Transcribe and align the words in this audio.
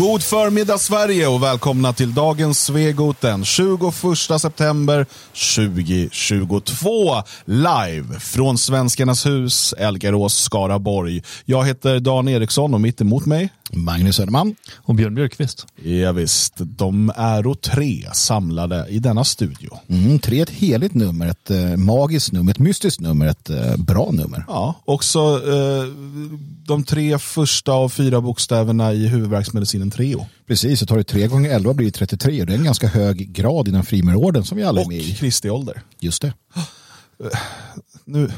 God 0.00 0.22
förmiddag 0.22 0.78
Sverige 0.78 1.26
och 1.26 1.42
välkomna 1.42 1.92
till 1.92 2.14
dagens 2.14 2.64
Svegot 2.64 3.20
den 3.20 3.44
21 3.44 3.78
september 4.40 5.06
2022. 5.56 7.14
Live 7.44 8.20
från 8.20 8.58
Svenskarnas 8.58 9.26
hus, 9.26 9.74
Elgarås, 9.78 10.34
Skaraborg. 10.34 11.22
Jag 11.44 11.66
heter 11.66 12.00
Dan 12.00 12.28
Eriksson 12.28 12.74
och 12.74 12.80
mitt 12.80 13.00
emot 13.00 13.26
mig 13.26 13.50
Magnus 13.72 14.16
Söderman. 14.16 14.54
Och 14.76 14.94
Björn 14.94 15.14
Björkqvist. 15.14 15.66
Ja, 15.82 16.12
visst, 16.12 16.54
de 16.56 17.12
är 17.16 17.54
tre 17.54 18.08
samlade 18.12 18.86
i 18.88 18.98
denna 18.98 19.24
studio. 19.24 19.78
Mm, 19.88 20.18
tre 20.18 20.40
ett 20.40 20.50
heligt 20.50 20.94
nummer, 20.94 21.26
ett 21.26 21.50
eh, 21.50 21.76
magiskt 21.76 22.32
nummer, 22.32 22.50
ett 22.50 22.58
mystiskt 22.58 23.00
nummer, 23.00 23.26
ett 23.26 23.50
eh, 23.50 23.76
bra 23.76 24.10
nummer. 24.12 24.44
Ja, 24.48 24.74
också 24.84 25.18
eh, 25.18 25.84
de 26.66 26.84
tre 26.84 27.18
första 27.18 27.72
av 27.72 27.88
fyra 27.88 28.20
bokstäverna 28.20 28.92
i 28.92 29.06
huvudvärksmedicinen 29.06 29.90
Treo. 29.90 30.26
Precis, 30.46 30.80
så 30.80 30.86
tar 30.86 30.96
det 30.96 31.04
tre 31.04 31.26
gånger 31.26 31.50
11 31.50 31.74
blir 31.74 31.86
det 31.86 31.92
33 31.92 32.40
och 32.40 32.46
det 32.46 32.52
är 32.52 32.58
en 32.58 32.64
ganska 32.64 32.88
hög 32.88 33.32
grad 33.32 33.68
i 33.68 33.70
den 33.70 33.84
frimärorden 33.84 34.44
som 34.44 34.58
vi 34.58 34.64
alla 34.64 34.80
är 34.80 34.84
Och 34.84 34.88
med 34.92 35.00
i. 35.00 35.14
Kristi 35.14 35.50
ålder. 35.50 35.82
Just 36.00 36.22
det. 36.22 36.32
Nu, 38.04 38.30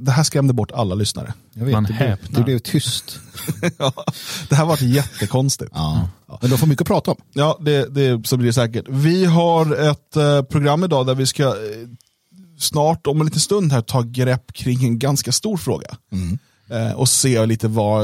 det 0.00 0.10
här 0.10 0.22
skrämde 0.22 0.52
bort 0.52 0.70
alla 0.72 0.94
lyssnare. 0.94 1.34
Jag 1.52 1.64
vet, 1.64 1.72
Man 1.72 1.82
det, 1.82 1.86
blev, 1.86 1.98
häpnar. 2.08 2.38
det 2.38 2.44
blev 2.44 2.58
tyst. 2.58 3.18
Ja, 3.78 3.92
det 4.48 4.54
här 4.54 4.64
var 4.64 4.82
jättekonstigt. 4.82 5.70
Ja. 5.74 6.08
Men 6.40 6.50
de 6.50 6.58
får 6.58 6.66
mycket 6.66 6.80
att 6.82 6.86
prata 6.86 7.10
om. 7.10 7.16
Ja, 7.32 7.58
det, 7.60 7.94
det, 7.94 8.26
så 8.28 8.36
blir 8.36 8.46
det 8.46 8.52
säkert. 8.52 8.84
Vi 8.88 9.24
har 9.24 9.74
ett 9.90 10.16
eh, 10.16 10.42
program 10.42 10.84
idag 10.84 11.06
där 11.06 11.14
vi 11.14 11.26
ska 11.26 11.42
eh, 11.42 11.52
snart, 12.58 13.06
om 13.06 13.20
en 13.20 13.26
liten 13.26 13.40
stund 13.40 13.72
här, 13.72 13.82
ta 13.82 14.02
grepp 14.02 14.52
kring 14.52 14.84
en 14.84 14.98
ganska 14.98 15.32
stor 15.32 15.56
fråga. 15.56 15.96
Eh, 16.70 16.92
och 16.92 17.08
se 17.08 17.46
lite 17.46 17.68
var, 17.68 18.02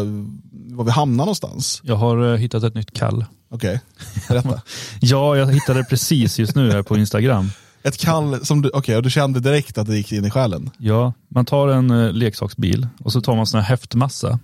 var 0.77 0.85
vi 0.85 0.91
hamnar 0.91 1.25
någonstans. 1.25 1.81
Jag 1.85 1.97
har 1.97 2.33
eh, 2.33 2.39
hittat 2.39 2.63
ett 2.65 2.75
nytt 2.75 2.93
kall. 2.93 3.25
Okej, 3.51 3.81
berätta. 4.29 4.63
Ja, 5.01 5.37
jag 5.37 5.53
hittade 5.53 5.81
det 5.81 5.85
precis 5.85 6.39
just 6.39 6.55
nu 6.55 6.71
här 6.73 6.83
på 6.83 6.97
Instagram. 6.97 7.51
Ett 7.85 7.99
kall 7.99 8.47
som 8.47 8.63
du, 8.63 8.71
okej, 8.75 8.97
och 8.97 9.03
du 9.03 9.11
kände 9.11 9.41
direkt 9.41 9.79
att 9.79 9.87
det 9.87 9.97
gick 9.97 10.13
in 10.13 10.25
i 10.25 10.31
själen. 10.31 10.71
Ja, 10.79 11.13
man 11.29 11.45
tar 11.45 11.69
en 11.69 11.91
eh, 11.91 12.13
leksaksbil 12.13 12.89
och 13.01 13.13
så 13.13 13.21
tar 13.21 13.37
man 13.37 13.47
sån 13.47 13.61
här 13.61 13.69
häftmassa 13.69 14.39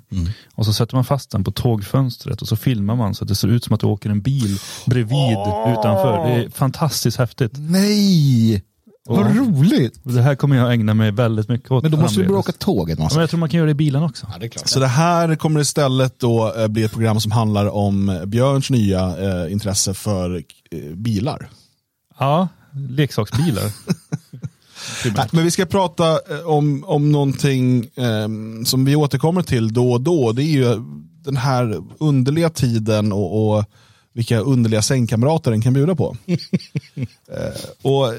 och 0.54 0.66
så 0.66 0.72
sätter 0.72 0.94
man 0.94 1.04
fast 1.04 1.30
den 1.30 1.44
på 1.44 1.50
tågfönstret 1.50 2.42
och 2.42 2.48
så 2.48 2.56
filmar 2.56 2.96
man 2.96 3.14
så 3.14 3.24
att 3.24 3.28
det 3.28 3.34
ser 3.34 3.48
ut 3.48 3.64
som 3.64 3.74
att 3.74 3.80
du 3.80 3.86
åker 3.86 4.10
en 4.10 4.20
bil 4.20 4.58
bredvid 4.86 5.38
utanför. 5.66 6.26
Det 6.26 6.44
är 6.44 6.50
fantastiskt 6.50 7.18
häftigt. 7.18 7.52
Nej! 7.54 8.62
Vad 9.10 9.36
roligt! 9.36 10.00
Och 10.04 10.12
Det 10.12 10.22
här 10.22 10.34
kommer 10.34 10.56
jag 10.56 10.72
ägna 10.72 10.94
mig 10.94 11.10
väldigt 11.10 11.48
mycket 11.48 11.70
åt. 11.70 11.82
Men 11.82 11.92
då 11.92 11.98
måste 11.98 12.20
vi 12.20 12.26
börja 12.26 12.38
åka 12.38 12.52
tåg 12.52 12.90
en 12.90 12.96
Ja, 12.98 13.04
massa. 13.04 13.14
Men 13.16 13.20
jag 13.20 13.30
tror 13.30 13.40
man 13.40 13.48
kan 13.48 13.58
göra 13.58 13.66
det 13.66 13.70
i 13.70 13.74
bilen 13.74 14.02
också. 14.02 14.26
Ja, 14.32 14.38
det 14.38 14.46
är 14.46 14.48
klart. 14.48 14.68
Så 14.68 14.80
det 14.80 14.86
här 14.86 15.34
kommer 15.36 15.60
istället 15.60 16.20
då 16.20 16.54
eh, 16.56 16.68
bli 16.68 16.82
ett 16.82 16.92
program 16.92 17.20
som 17.20 17.32
handlar 17.32 17.66
om 17.66 18.22
Björns 18.26 18.70
nya 18.70 19.00
eh, 19.44 19.52
intresse 19.52 19.94
för 19.94 20.36
eh, 20.70 20.78
bilar. 20.94 21.48
Ja, 22.18 22.48
leksaksbilar. 22.88 23.72
Men 25.32 25.44
vi 25.44 25.50
ska 25.50 25.66
prata 25.66 26.12
eh, 26.12 26.46
om, 26.46 26.84
om 26.84 27.12
någonting 27.12 27.84
eh, 27.96 28.28
som 28.64 28.84
vi 28.84 28.96
återkommer 28.96 29.42
till 29.42 29.72
då 29.72 29.92
och 29.92 30.00
då. 30.00 30.32
Det 30.32 30.42
är 30.42 30.52
ju 30.52 30.82
den 31.24 31.36
här 31.36 31.82
underliga 31.98 32.50
tiden 32.50 33.12
och, 33.12 33.58
och 33.58 33.64
vilka 34.12 34.38
underliga 34.38 34.82
sängkamrater 34.82 35.50
den 35.50 35.62
kan 35.62 35.72
bjuda 35.72 35.94
på. 35.94 36.16
eh, 36.26 37.60
och 37.82 38.14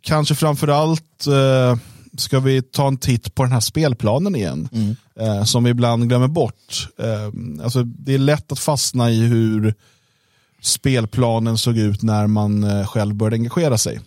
kanske 0.00 0.34
framförallt 0.34 1.26
eh, 1.26 1.76
ska 2.16 2.40
vi 2.40 2.62
ta 2.62 2.88
en 2.88 2.96
titt 2.98 3.34
på 3.34 3.42
den 3.42 3.52
här 3.52 3.60
spelplanen 3.60 4.36
igen. 4.36 4.68
Eh, 5.20 5.44
som 5.44 5.64
vi 5.64 5.70
ibland 5.70 6.08
glömmer 6.08 6.28
bort. 6.28 6.88
Eh, 6.98 7.64
alltså, 7.64 7.82
det 7.82 8.14
är 8.14 8.18
lätt 8.18 8.52
att 8.52 8.58
fastna 8.58 9.10
i 9.10 9.20
hur 9.20 9.74
spelplanen 10.62 11.58
såg 11.58 11.78
ut 11.78 12.02
när 12.02 12.26
man 12.26 12.64
eh, 12.64 12.86
själv 12.86 13.14
började 13.14 13.36
engagera 13.36 13.78
sig. 13.78 14.00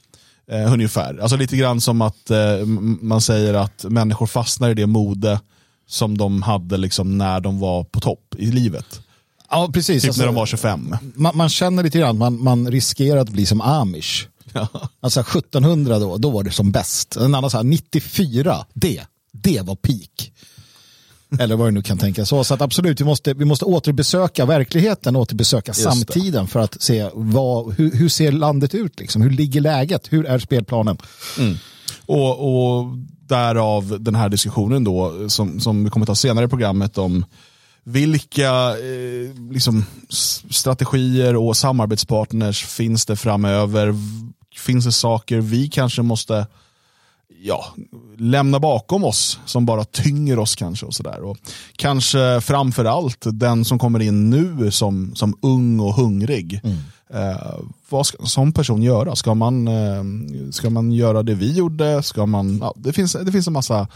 Eh, 0.51 0.73
ungefär. 0.73 1.17
Alltså 1.21 1.37
lite 1.37 1.57
grann 1.57 1.81
som 1.81 2.01
att 2.01 2.29
eh, 2.29 2.65
man 3.01 3.21
säger 3.21 3.53
att 3.53 3.83
människor 3.83 4.27
fastnar 4.27 4.69
i 4.69 4.73
det 4.73 4.87
mode 4.87 5.39
som 5.87 6.17
de 6.17 6.41
hade 6.41 6.77
liksom 6.77 7.17
när 7.17 7.39
de 7.39 7.59
var 7.59 7.83
på 7.83 7.99
topp 7.99 8.35
i 8.37 8.45
livet. 8.45 9.01
Ja, 9.49 9.69
precis. 9.73 10.01
Typ 10.01 10.09
Alltså, 10.09 10.21
när 10.21 10.25
de 10.27 10.35
var 10.35 10.45
25. 10.45 10.95
man, 11.15 11.37
man 11.37 11.49
känner 11.49 11.83
lite 11.83 11.99
grann, 11.99 12.17
man, 12.17 12.43
man 12.43 12.71
riskerar 12.71 13.19
att 13.19 13.29
bli 13.29 13.45
som 13.45 13.61
amish. 13.61 14.27
Ja. 14.53 14.67
Alltså 14.99 15.19
1700 15.19 15.99
då, 15.99 16.17
då 16.17 16.29
var 16.29 16.43
det 16.43 16.51
som 16.51 16.71
bäst. 16.71 17.15
En 17.15 17.35
annan 17.35 17.49
så 17.49 17.57
här 17.57 17.63
94, 17.63 18.65
det, 18.73 19.01
det 19.31 19.61
var 19.61 19.75
peak. 19.75 20.31
Eller 21.39 21.55
vad 21.55 21.67
det 21.67 21.71
nu 21.71 21.81
kan 21.81 21.97
tänkas 21.97 22.29
så. 22.29 22.43
Så 22.43 22.53
att 22.53 22.61
absolut, 22.61 23.01
vi 23.01 23.05
måste, 23.05 23.33
vi 23.33 23.45
måste 23.45 23.65
återbesöka 23.65 24.45
verkligheten, 24.45 25.15
återbesöka 25.15 25.71
det. 25.71 25.77
samtiden 25.77 26.47
för 26.47 26.59
att 26.59 26.81
se 26.81 27.09
vad, 27.13 27.73
hur, 27.73 27.91
hur 27.91 28.09
ser 28.09 28.31
landet 28.31 28.75
ut, 28.75 28.99
liksom? 28.99 29.21
hur 29.21 29.29
ligger 29.29 29.61
läget, 29.61 30.07
hur 30.09 30.25
är 30.25 30.39
spelplanen? 30.39 30.97
Och, 32.05 32.79
och 32.79 32.87
därav 33.27 33.97
den 33.99 34.15
här 34.15 34.29
diskussionen 34.29 34.83
då 34.83 35.29
som, 35.29 35.59
som 35.59 35.83
vi 35.83 35.89
kommer 35.89 36.05
ta 36.05 36.15
senare 36.15 36.45
i 36.45 36.47
programmet 36.47 36.97
om 36.97 37.25
vilka 37.83 38.69
eh, 38.69 39.51
liksom, 39.51 39.85
strategier 40.49 41.35
och 41.35 41.57
samarbetspartners 41.57 42.65
finns 42.65 43.05
det 43.05 43.15
framöver? 43.15 43.95
Finns 44.55 44.85
det 44.85 44.91
saker 44.91 45.39
vi 45.39 45.67
kanske 45.69 46.01
måste 46.01 46.47
ja, 47.43 47.65
lämna 48.17 48.59
bakom 48.59 49.03
oss 49.03 49.39
som 49.45 49.65
bara 49.65 49.83
tynger 49.83 50.39
oss 50.39 50.55
kanske 50.55 50.85
och 50.85 50.93
sådär. 50.93 51.21
Och 51.23 51.37
Kanske 51.75 52.41
framför 52.41 52.85
allt 52.85 53.25
den 53.31 53.65
som 53.65 53.79
kommer 53.79 53.99
in 53.99 54.29
nu 54.29 54.71
som, 54.71 55.15
som 55.15 55.37
ung 55.41 55.79
och 55.79 55.93
hungrig. 55.93 56.61
Eh, 57.13 57.59
vad 57.89 58.05
ska 58.05 58.17
en 58.19 58.27
sån 58.27 58.53
person 58.53 58.81
göra? 58.81 59.15
Ska 59.15 59.33
man, 59.33 59.67
eh, 59.67 60.03
ska 60.51 60.69
man 60.69 60.91
göra 60.91 61.23
det 61.23 61.33
vi 61.33 61.51
gjorde? 61.51 62.03
Ska 62.03 62.25
man, 62.25 62.57
ja, 62.61 62.73
det, 62.77 62.93
finns, 62.93 63.13
det 63.13 63.31
finns 63.31 63.47
en 63.47 63.53
massa 63.53 63.87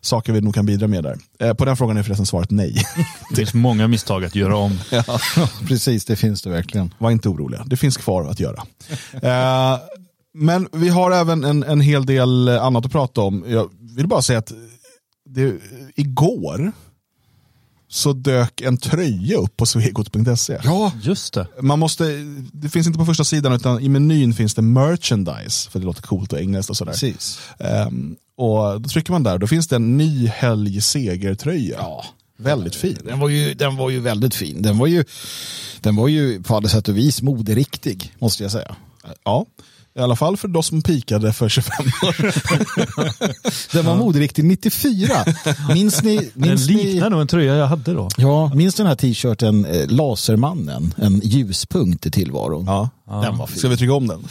saker 0.00 0.32
vi 0.32 0.40
nog 0.40 0.54
kan 0.54 0.66
bidra 0.66 0.86
med 0.86 1.04
där. 1.04 1.18
Eh, 1.38 1.54
på 1.54 1.64
den 1.64 1.76
frågan 1.76 1.96
är 1.96 2.02
förresten 2.02 2.26
svaret 2.26 2.50
nej. 2.50 2.84
Det 3.30 3.36
finns 3.36 3.54
många 3.54 3.88
misstag 3.88 4.24
att 4.24 4.34
göra 4.34 4.56
om. 4.56 4.78
Precis, 5.68 6.04
det 6.04 6.16
finns 6.16 6.42
det 6.42 6.50
verkligen. 6.50 6.94
Var 6.98 7.10
inte 7.10 7.28
oroliga, 7.28 7.64
det 7.66 7.76
finns 7.76 7.96
kvar 7.96 8.30
att 8.30 8.40
göra. 8.40 8.62
Men 10.38 10.68
vi 10.72 10.88
har 10.88 11.10
även 11.10 11.44
en, 11.44 11.62
en 11.62 11.80
hel 11.80 12.06
del 12.06 12.48
annat 12.48 12.86
att 12.86 12.92
prata 12.92 13.20
om. 13.20 13.44
Jag 13.48 13.70
vill 13.80 14.06
bara 14.06 14.22
säga 14.22 14.38
att 14.38 14.52
det, 15.24 15.54
igår 15.94 16.72
så 17.88 18.12
dök 18.12 18.60
en 18.60 18.76
tröja 18.76 19.36
upp 19.38 19.56
på 19.56 19.66
svegot.se. 19.66 20.58
Ja, 20.64 20.92
Just 21.02 21.34
det. 21.34 21.46
Man 21.60 21.78
måste, 21.78 22.04
det 22.52 22.68
finns 22.68 22.86
inte 22.86 22.98
på 22.98 23.04
första 23.04 23.24
sidan 23.24 23.52
utan 23.52 23.80
i 23.80 23.88
menyn 23.88 24.34
finns 24.34 24.54
det 24.54 24.62
merchandise, 24.62 25.70
för 25.70 25.78
det 25.78 25.84
låter 25.86 26.02
coolt 26.02 26.32
och 26.32 26.40
engelskt 26.40 26.70
och 26.70 26.76
sådär. 26.76 26.92
precis. 26.92 27.40
Ehm, 27.58 28.16
och 28.36 28.80
då 28.80 28.88
trycker 28.88 29.12
man 29.12 29.22
där, 29.22 29.38
då 29.38 29.46
finns 29.46 29.68
det 29.68 29.76
en 29.76 29.96
ny 29.96 30.26
helg 30.26 30.80
segertröja. 30.80 31.76
Ja. 31.78 32.04
Väldigt 32.40 32.74
fin. 32.74 32.98
Den 33.04 33.18
var, 33.18 33.28
ju, 33.28 33.54
den 33.54 33.76
var 33.76 33.90
ju 33.90 34.00
väldigt 34.00 34.34
fin. 34.34 34.62
Den 34.62 34.78
var 34.78 34.86
ju, 34.86 35.04
den 35.80 35.96
var 35.96 36.08
ju 36.08 36.42
på 36.42 36.56
alla 36.56 36.68
sätt 36.68 36.88
och 36.88 36.96
vis 36.96 37.22
moderiktig, 37.22 38.12
måste 38.18 38.42
jag 38.42 38.52
säga. 38.52 38.76
Ja, 39.24 39.46
i 39.98 40.00
alla 40.00 40.16
fall 40.16 40.36
för 40.36 40.48
de 40.48 40.62
som 40.62 40.82
pikade 40.82 41.32
för 41.32 41.48
25 41.48 41.86
år. 42.02 42.16
Den 43.72 43.86
var 43.86 43.96
moderiktig 43.96 44.44
94. 44.44 45.08
Minns 45.74 46.02
ni? 46.02 46.16
Den 46.34 46.48
Minns 46.48 46.68
ni 46.68 46.74
liknar 46.84 47.10
nog 47.10 47.20
en 47.20 47.26
tröja 47.26 47.54
jag 47.56 47.66
hade 47.66 47.92
då. 47.92 48.08
ja, 48.16 48.54
minns 48.54 48.74
den 48.74 48.86
här 48.86 48.94
t-shirten 48.94 49.64
eh, 49.64 49.86
Lasermannen? 49.88 50.94
En 50.96 51.20
ljuspunkt 51.24 52.06
i 52.06 52.10
tillvaron. 52.10 52.64
Ja. 52.66 52.88
Den 53.22 53.36
var 53.38 53.46
fin. 53.46 53.58
Ska 53.58 53.68
vi 53.68 53.76
trycka 53.76 53.92
om 53.94 54.06
den? 54.06 54.24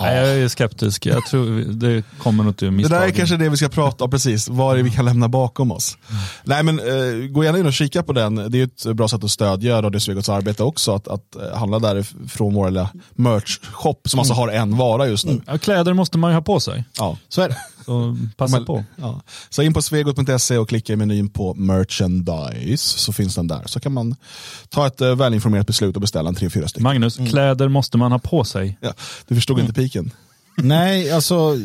Nej, 0.00 0.16
jag 0.16 0.38
är 0.38 0.48
skeptisk. 0.48 1.06
Jag 1.06 1.26
tror 1.26 1.60
det 1.72 2.02
kommer 2.18 2.44
nog 2.44 2.54
Det 2.58 2.70
misstag. 2.70 3.00
där 3.00 3.06
är 3.06 3.10
kanske 3.10 3.36
det 3.36 3.48
vi 3.48 3.56
ska 3.56 3.68
prata 3.68 4.04
om 4.04 4.10
precis, 4.10 4.48
vad 4.48 4.72
är 4.72 4.76
det 4.76 4.82
vi 4.82 4.90
kan 4.90 5.04
lämna 5.04 5.28
bakom 5.28 5.72
oss. 5.72 5.96
Nej 6.44 6.62
men 6.62 6.78
eh, 6.78 7.28
gå 7.30 7.44
gärna 7.44 7.58
in 7.58 7.66
och 7.66 7.72
kika 7.72 8.02
på 8.02 8.12
den, 8.12 8.34
det 8.50 8.58
är 8.60 8.64
ett 8.64 8.96
bra 8.96 9.08
sätt 9.08 9.24
att 9.24 9.30
stödja 9.30 9.82
Radio 9.82 9.98
Svegots 9.98 10.28
arbete 10.28 10.62
också, 10.62 10.94
att, 10.94 11.08
att 11.08 11.36
eh, 11.36 11.58
handla 11.58 11.78
därifrån 11.78 12.54
vår 12.54 12.70
lilla 12.70 12.88
merch-shop 13.16 13.96
som 14.04 14.18
alltså 14.20 14.34
har 14.34 14.48
en 14.48 14.76
vara 14.76 15.06
just 15.08 15.26
nu. 15.26 15.40
Ja, 15.46 15.58
kläder 15.58 15.92
måste 15.92 16.18
man 16.18 16.30
ju 16.30 16.34
ha 16.34 16.42
på 16.42 16.60
sig. 16.60 16.84
Ja. 16.98 17.16
Så 17.28 17.42
är 17.42 17.48
det. 17.48 17.56
Så 17.84 18.16
passa 18.36 18.56
Men- 18.56 18.64
på. 18.66 18.84
Ja. 18.96 19.20
Så 19.50 19.62
in 19.62 19.74
på 19.74 19.82
svegot.se 19.82 20.58
och 20.58 20.68
klicka 20.68 20.92
i 20.92 20.96
menyn 20.96 21.28
på 21.28 21.54
merchandise 21.54 22.98
så 22.98 23.12
finns 23.12 23.34
den 23.34 23.46
där. 23.48 23.62
Så 23.66 23.80
kan 23.80 23.92
man 23.92 24.16
ta 24.68 24.86
ett 24.86 25.00
eh, 25.00 25.14
välinformerat 25.16 25.66
beslut 25.66 25.94
och 25.96 26.00
beställa 26.00 26.28
en 26.28 26.34
tre, 26.34 26.50
fyra 26.50 26.68
stycken. 26.68 26.82
Magnus, 26.82 27.16
kläder 27.16 27.68
måste 27.68 27.98
man 27.98 28.12
ha 28.12 28.18
på 28.18 28.44
sig. 28.44 28.78
Ja, 28.80 28.92
du 29.28 29.34
förstod 29.34 29.60
inte 29.60 29.72
piken. 29.72 30.10
Nej, 30.56 31.10
alltså 31.10 31.56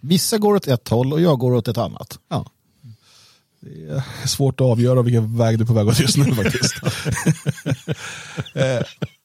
vissa 0.00 0.38
går 0.38 0.54
åt 0.54 0.66
ett 0.66 0.88
håll 0.88 1.12
och 1.12 1.20
jag 1.20 1.38
går 1.38 1.54
åt 1.54 1.68
ett 1.68 1.78
annat. 1.78 2.18
Ja. 2.30 2.46
Det 3.60 3.94
är 4.22 4.26
svårt 4.28 4.60
att 4.60 4.66
avgöra 4.66 5.02
vilken 5.02 5.36
väg 5.36 5.58
du 5.58 5.62
är 5.64 5.66
på 5.66 5.72
väg 5.74 5.88
åt 5.88 6.00
just 6.00 6.16
nu 6.16 6.34
faktiskt. 6.34 6.74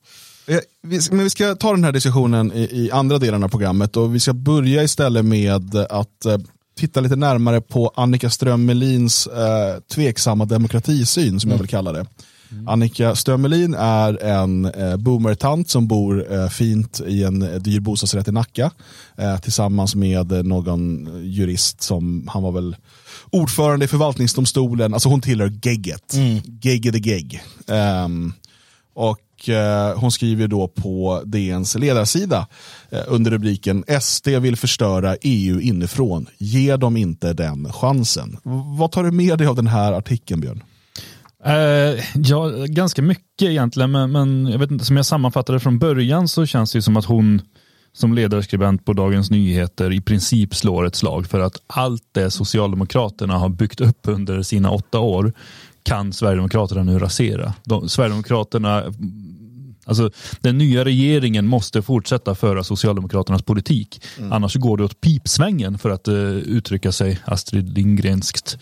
Eh, 0.52 0.60
Men 1.10 1.24
vi 1.24 1.30
ska 1.30 1.56
ta 1.56 1.72
den 1.72 1.84
här 1.84 1.92
diskussionen 1.92 2.54
i, 2.54 2.62
i 2.62 2.92
andra 2.92 3.18
delen 3.18 3.44
av 3.44 3.50
programmet 3.50 3.98
och 3.98 4.16
vi 4.16 4.20
ska 4.20 4.34
börja 4.34 4.84
istället 4.84 5.26
med 5.26 5.76
att 5.76 6.26
eh, 6.26 6.38
titta 6.78 7.00
lite 7.00 7.16
närmare 7.16 7.62
på 7.62 7.92
Annika 7.96 8.30
Ström 8.30 8.66
Melins 8.66 9.28
eh, 9.28 9.80
tveksamma 9.94 10.46
demokratisyn 10.46 11.40
som 11.40 11.52
jag 11.52 11.58
vill 11.58 11.68
kalla 11.68 11.92
det. 11.92 12.06
Mm. 12.52 12.68
Annika 12.68 13.16
Stömelin 13.16 13.74
är 13.74 14.24
en 14.24 14.66
eh, 14.66 14.98
boomertant 14.98 15.70
som 15.70 15.88
bor 15.88 16.34
eh, 16.34 16.48
fint 16.48 17.02
i 17.08 17.24
en 17.24 17.42
eh, 17.42 17.60
dyr 17.60 17.80
bostadsrätt 17.80 18.28
i 18.28 18.32
Nacka 18.32 18.72
eh, 19.18 19.38
tillsammans 19.38 19.96
med 19.96 20.46
någon 20.46 21.10
jurist 21.24 21.82
som 21.82 22.28
han 22.28 22.44
var 22.44 22.52
väl 22.52 22.76
ordförande 23.30 23.86
i 23.86 23.88
förvaltningsdomstolen. 23.88 24.94
Alltså 24.94 25.10
hon 25.10 25.22
tillhör 25.22 25.60
gegget. 25.64 26.14
Mm. 26.14 26.40
Gegge 26.62 26.92
the 26.92 27.10
gegg. 27.10 27.42
Um, 28.06 28.34
och 28.94 29.20
eh, 29.50 30.00
hon 30.00 30.12
skriver 30.12 30.48
då 30.48 30.68
på 30.68 31.22
DNs 31.26 31.76
ledarsida 31.76 32.48
eh, 32.90 33.00
under 33.08 33.32
rubriken 33.32 33.84
SD 34.02 34.28
vill 34.28 34.56
förstöra 34.56 35.16
EU 35.22 35.62
inifrån. 35.62 36.26
Ge 36.38 36.76
dem 36.76 36.98
inte 36.98 37.34
den 37.34 37.74
chansen. 37.74 38.38
Vad 38.78 38.92
tar 38.92 39.04
du 39.04 39.12
med 39.12 39.38
dig 39.38 39.48
av 39.48 39.56
den 39.56 39.68
här 39.68 39.94
artikeln 39.94 40.42
Björn? 40.42 40.64
Uh, 41.48 42.04
ja, 42.16 42.50
ganska 42.66 43.02
mycket 43.02 43.50
egentligen, 43.50 43.92
men, 43.92 44.12
men 44.12 44.48
jag 44.48 44.60
vet 44.60 44.72
inte, 44.72 44.86
som 44.86 44.96
jag 44.96 45.06
sammanfattade 45.06 45.60
från 45.60 45.80
början 45.80 46.28
så 46.28 46.46
känns 46.46 46.74
det 46.74 46.82
som 46.82 46.98
att 46.98 47.06
hon 47.06 47.42
som 47.94 48.14
ledarskribent 48.14 48.86
på 48.86 48.94
Dagens 48.94 49.32
Nyheter 49.32 49.94
i 49.94 50.02
princip 50.02 50.56
slår 50.56 50.86
ett 50.86 50.96
slag 50.96 51.28
för 51.28 51.40
att 51.40 51.56
allt 51.68 52.04
det 52.12 52.32
Socialdemokraterna 52.32 53.38
har 53.38 53.50
byggt 53.50 53.82
upp 53.82 54.00
under 54.04 54.42
sina 54.42 54.72
åtta 54.72 55.00
år 55.00 55.34
kan 55.84 56.14
Sverigedemokraterna 56.14 56.84
nu 56.84 57.00
rasera. 57.00 57.54
De, 57.64 57.90
Sverigedemokraterna 57.90 58.84
Alltså, 59.86 60.12
den 60.42 60.58
nya 60.58 60.86
regeringen 60.86 61.48
måste 61.48 61.82
fortsätta 61.82 62.36
föra 62.36 62.64
Socialdemokraternas 62.64 63.42
politik. 63.42 64.04
Mm. 64.18 64.32
Annars 64.32 64.56
går 64.56 64.78
det 64.78 64.84
åt 64.84 65.02
pipsvängen 65.02 65.78
för 65.78 65.90
att 65.90 66.08
uh, 66.08 66.38
uttrycka 66.38 66.92
sig 66.92 67.20
Astrid 67.26 67.78
Lindgrenskt. 67.78 68.58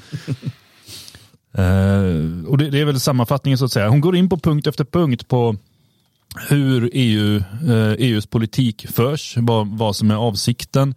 uh, 1.57 2.45
och 2.47 2.57
det, 2.57 2.69
det, 2.69 2.79
är 2.79 2.85
väl 2.85 2.99
sammanfattningen 2.99 3.57
så 3.57 3.65
att 3.65 3.71
säga. 3.71 3.89
Hon 3.89 4.01
går 4.01 4.15
in 4.15 4.29
på 4.29 4.37
punkt 4.37 4.67
efter 4.67 4.85
punkt 4.85 5.27
på 5.27 5.55
hur 6.37 6.89
EU, 6.93 7.37
eh, 7.67 7.91
EUs 7.97 8.25
politik 8.25 8.87
förs, 8.89 9.37
vad, 9.37 9.67
vad 9.67 9.95
som 9.95 10.11
är 10.11 10.15
avsikten. 10.15 10.95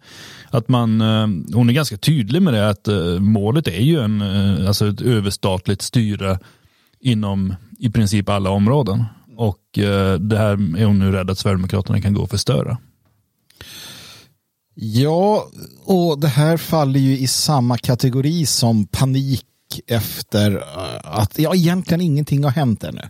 Att 0.49 0.69
man, 0.69 1.01
eh, 1.01 1.55
hon 1.55 1.69
är 1.69 1.73
ganska 1.73 1.97
tydlig 1.97 2.41
med 2.41 2.53
det 2.53 2.69
att 2.69 2.87
eh, 2.87 3.19
målet 3.19 3.67
är 3.67 3.81
ju 3.81 3.99
en, 3.99 4.21
eh, 4.21 4.67
alltså 4.67 4.87
ett 4.87 5.01
överstatligt 5.01 5.81
styre 5.81 6.39
inom 6.99 7.55
i 7.79 7.89
princip 7.89 8.29
alla 8.29 8.49
områden. 8.49 9.03
Och 9.37 9.77
eh, 9.77 10.19
det 10.19 10.37
här 10.37 10.77
är 10.79 10.85
hon 10.85 10.99
nu 10.99 11.11
rädd 11.11 11.29
att 11.29 11.37
Sverigedemokraterna 11.37 12.01
kan 12.01 12.13
gå 12.13 12.21
och 12.21 12.29
förstöra. 12.29 12.77
Ja, 14.75 15.47
och 15.85 16.19
det 16.19 16.27
här 16.27 16.57
faller 16.57 16.99
ju 16.99 17.17
i 17.17 17.27
samma 17.27 17.77
kategori 17.77 18.45
som 18.45 18.85
panik 18.85 19.45
efter 19.87 20.55
eh, 20.55 21.19
att 21.19 21.39
ja, 21.39 21.55
egentligen 21.55 22.01
ingenting 22.01 22.43
har 22.43 22.51
hänt 22.51 22.83
ännu. 22.83 23.09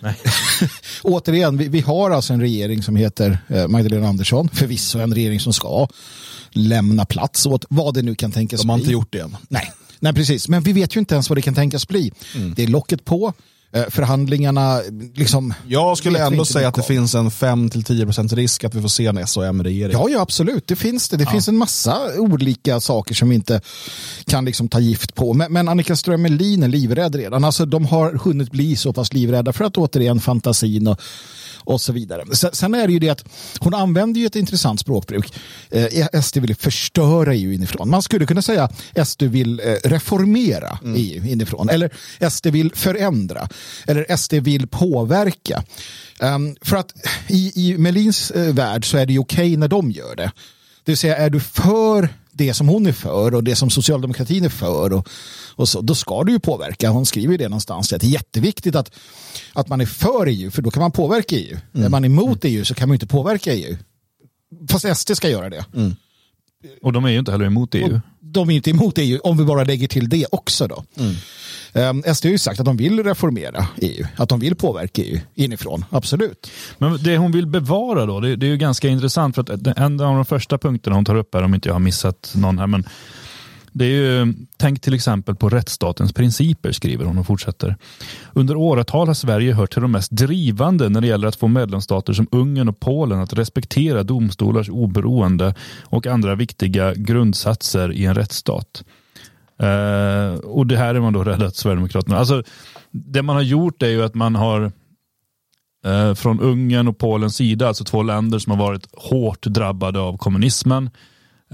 Återigen, 1.02 1.56
vi, 1.56 1.68
vi, 1.68 1.80
har 1.80 2.10
alltså 2.10 2.32
en 2.32 2.40
regering 2.40 2.82
som 2.82 2.96
heter 2.96 3.38
eh, 3.48 3.68
Magdalena 3.68 4.08
Andersson. 4.08 4.48
Förvisso 4.52 4.98
en 4.98 5.14
regering 5.14 5.40
som 5.40 5.52
ska 5.52 5.88
lämna 6.50 7.04
plats 7.04 7.46
åt 7.46 7.64
vad 7.68 7.94
det 7.94 8.02
nu 8.02 8.14
kan 8.14 8.32
tänkas 8.32 8.60
bli. 8.60 8.66
De 8.66 8.70
har 8.70 8.76
bli. 8.76 8.82
inte 8.82 8.92
gjort 8.92 9.12
det 9.12 9.18
än. 9.18 9.36
Nej. 9.48 9.72
Nej, 10.00 10.12
precis. 10.12 10.48
Men 10.48 10.62
vi 10.62 10.72
vet 10.72 10.96
ju 10.96 11.00
inte 11.00 11.14
ens 11.14 11.30
vad 11.30 11.38
det 11.38 11.42
kan 11.42 11.54
tänkas 11.54 11.88
bli. 11.88 12.12
Mm. 12.34 12.54
Det 12.54 12.62
är 12.62 12.66
locket 12.66 13.04
på. 13.04 13.32
Eh, 13.72 13.84
förhandlingarna, 13.88 14.80
liksom. 15.14 15.54
Jag 15.66 15.98
skulle 15.98 16.26
ändå 16.26 16.44
säga 16.44 16.68
att 16.68 16.74
det 16.74 16.82
finns 16.82 17.14
en 17.14 17.30
5-10% 17.30 18.34
risk 18.34 18.64
att 18.64 18.74
vi 18.74 18.80
får 18.80 18.88
se 18.88 19.06
en 19.06 19.26
SOM-regering. 19.26 19.92
Ja, 19.92 20.08
ja, 20.10 20.20
absolut. 20.20 20.66
Det 20.66 20.76
finns 20.76 21.08
det. 21.08 21.16
Det 21.16 21.24
ja. 21.24 21.30
finns 21.30 21.48
en 21.48 21.56
massa 21.56 21.98
olika 22.18 22.80
saker 22.80 23.14
som 23.14 23.28
vi 23.28 23.34
inte 23.34 23.60
kan 24.26 24.44
liksom 24.44 24.68
ta 24.68 24.80
gift 24.80 25.14
på. 25.14 25.34
Men, 25.34 25.52
men 25.52 25.68
Annika 25.68 25.96
Strömmelin 25.96 26.62
är 26.62 26.68
livrädd 26.68 27.14
redan. 27.14 27.44
Alltså, 27.44 27.66
de 27.66 27.86
har 27.86 28.12
hunnit 28.12 28.50
bli 28.50 28.76
så 28.76 28.92
pass 28.92 29.12
livrädda 29.12 29.52
för 29.52 29.64
att 29.64 29.76
återigen 29.76 30.20
fantasin 30.20 30.86
och 30.86 31.00
och 31.58 31.80
så 31.80 31.92
vidare. 31.92 32.24
Sen 32.52 32.74
är 32.74 32.86
det 32.86 32.92
ju 32.92 32.98
det 32.98 33.08
att 33.08 33.24
hon 33.60 33.74
använder 33.74 34.20
ju 34.20 34.26
ett 34.26 34.36
intressant 34.36 34.80
språkbruk. 34.80 35.34
Eh, 35.70 36.22
SD 36.22 36.38
vill 36.38 36.56
förstöra 36.56 37.34
EU 37.34 37.52
inifrån. 37.52 37.90
Man 37.90 38.02
skulle 38.02 38.26
kunna 38.26 38.42
säga 38.42 38.70
SD 39.04 39.22
vill 39.22 39.60
eh, 39.60 39.88
reformera 39.88 40.78
mm. 40.82 40.94
EU 40.96 41.24
inifrån. 41.24 41.68
Eller 41.68 41.90
SD 42.30 42.46
vill 42.46 42.74
förändra. 42.74 43.48
Eller 43.86 44.16
SD 44.16 44.34
vill 44.34 44.66
påverka. 44.66 45.64
Um, 46.20 46.56
för 46.62 46.76
att 46.76 46.92
i, 47.28 47.52
i 47.54 47.78
Melins 47.78 48.30
eh, 48.30 48.54
värld 48.54 48.90
så 48.90 48.98
är 48.98 49.06
det 49.06 49.12
ju 49.12 49.18
okej 49.18 49.46
okay 49.46 49.56
när 49.56 49.68
de 49.68 49.90
gör 49.90 50.16
det. 50.16 50.30
Det 50.84 50.92
vill 50.92 50.98
säga 50.98 51.16
är 51.16 51.30
du 51.30 51.40
för 51.40 52.08
det 52.38 52.54
som 52.54 52.68
hon 52.68 52.86
är 52.86 52.92
för 52.92 53.34
och 53.34 53.44
det 53.44 53.56
som 53.56 53.70
socialdemokratin 53.70 54.44
är 54.44 54.48
för 54.48 54.92
och, 54.92 55.08
och 55.56 55.68
så, 55.68 55.80
då 55.80 55.94
ska 55.94 56.24
du 56.24 56.32
ju 56.32 56.38
påverka. 56.38 56.90
Hon 56.90 57.06
skriver 57.06 57.38
det 57.38 57.48
någonstans. 57.48 57.88
Det 57.88 58.02
är 58.02 58.08
jätteviktigt 58.08 58.74
att, 58.74 58.90
att 59.52 59.68
man 59.68 59.80
är 59.80 59.86
för 59.86 60.26
EU 60.26 60.50
för 60.50 60.62
då 60.62 60.70
kan 60.70 60.80
man 60.80 60.92
påverka 60.92 61.36
EU. 61.36 61.56
Mm. 61.74 61.86
Är 61.86 61.88
man 61.88 62.04
emot 62.04 62.44
EU 62.44 62.64
så 62.64 62.74
kan 62.74 62.88
man 62.88 62.94
inte 62.94 63.06
påverka 63.06 63.54
EU. 63.54 63.76
Fast 64.70 64.96
SD 64.98 65.16
ska 65.16 65.28
göra 65.28 65.50
det. 65.50 65.64
Mm. 65.74 65.96
Och 66.82 66.92
de 66.92 67.04
är 67.04 67.08
ju 67.08 67.18
inte 67.18 67.32
heller 67.32 67.44
emot 67.44 67.74
EU. 67.74 67.94
Och 67.94 68.00
de 68.20 68.50
är 68.50 68.54
inte 68.54 68.70
emot 68.70 68.98
EU 68.98 69.20
om 69.22 69.38
vi 69.38 69.44
bara 69.44 69.64
lägger 69.64 69.88
till 69.88 70.08
det 70.08 70.26
också 70.30 70.66
då. 70.66 70.84
Mm. 70.96 71.14
Ehm, 71.72 72.02
SD 72.14 72.24
har 72.24 72.30
ju 72.30 72.38
sagt 72.38 72.60
att 72.60 72.66
de 72.66 72.76
vill 72.76 73.04
reformera 73.04 73.66
EU, 73.76 74.06
att 74.16 74.28
de 74.28 74.40
vill 74.40 74.54
påverka 74.54 75.02
EU 75.02 75.20
inifrån, 75.34 75.84
absolut. 75.90 76.50
Men 76.78 76.98
det 77.02 77.16
hon 77.16 77.32
vill 77.32 77.46
bevara 77.46 78.06
då, 78.06 78.20
det, 78.20 78.36
det 78.36 78.46
är 78.46 78.50
ju 78.50 78.56
ganska 78.56 78.88
intressant 78.88 79.34
för 79.34 79.42
att 79.42 79.66
eh, 79.66 79.72
en 79.76 80.00
av 80.00 80.14
de 80.14 80.24
första 80.24 80.58
punkterna 80.58 80.96
hon 80.96 81.04
tar 81.04 81.14
upp 81.14 81.34
här, 81.34 81.42
om 81.42 81.54
inte 81.54 81.68
jag 81.68 81.74
har 81.74 81.80
missat 81.80 82.32
någon 82.36 82.58
här, 82.58 82.66
men 82.66 82.84
det 83.72 83.84
är 83.84 83.88
ju, 83.90 84.34
tänk 84.56 84.80
till 84.80 84.94
exempel 84.94 85.34
på 85.34 85.48
rättsstatens 85.48 86.12
principer, 86.12 86.72
skriver 86.72 87.04
hon 87.04 87.18
och 87.18 87.26
fortsätter. 87.26 87.76
Under 88.32 88.56
åratal 88.56 89.06
har 89.06 89.14
Sverige 89.14 89.52
hört 89.52 89.72
till 89.72 89.82
de 89.82 89.92
mest 89.92 90.10
drivande 90.10 90.88
när 90.88 91.00
det 91.00 91.06
gäller 91.06 91.28
att 91.28 91.36
få 91.36 91.48
medlemsstater 91.48 92.12
som 92.12 92.28
Ungern 92.32 92.68
och 92.68 92.80
Polen 92.80 93.20
att 93.20 93.32
respektera 93.32 94.02
domstolars 94.02 94.68
oberoende 94.68 95.54
och 95.82 96.06
andra 96.06 96.34
viktiga 96.34 96.94
grundsatser 96.94 97.92
i 97.92 98.04
en 98.04 98.14
rättsstat. 98.14 98.84
Uh, 99.62 100.38
och 100.38 100.66
det 100.66 100.76
här 100.76 100.94
är 100.94 101.00
man 101.00 101.12
då 101.12 101.24
rädd 101.24 101.42
att 101.42 101.56
Sverigedemokraterna... 101.56 102.18
Alltså, 102.18 102.42
det 102.90 103.22
man 103.22 103.36
har 103.36 103.42
gjort 103.42 103.82
är 103.82 103.88
ju 103.88 104.02
att 104.02 104.14
man 104.14 104.34
har 104.34 104.72
uh, 105.86 106.14
från 106.14 106.40
Ungern 106.40 106.88
och 106.88 106.98
Polens 106.98 107.36
sida, 107.36 107.68
alltså 107.68 107.84
två 107.84 108.02
länder 108.02 108.38
som 108.38 108.50
har 108.50 108.58
varit 108.58 108.88
hårt 108.92 109.42
drabbade 109.42 110.00
av 110.00 110.16
kommunismen, 110.16 110.90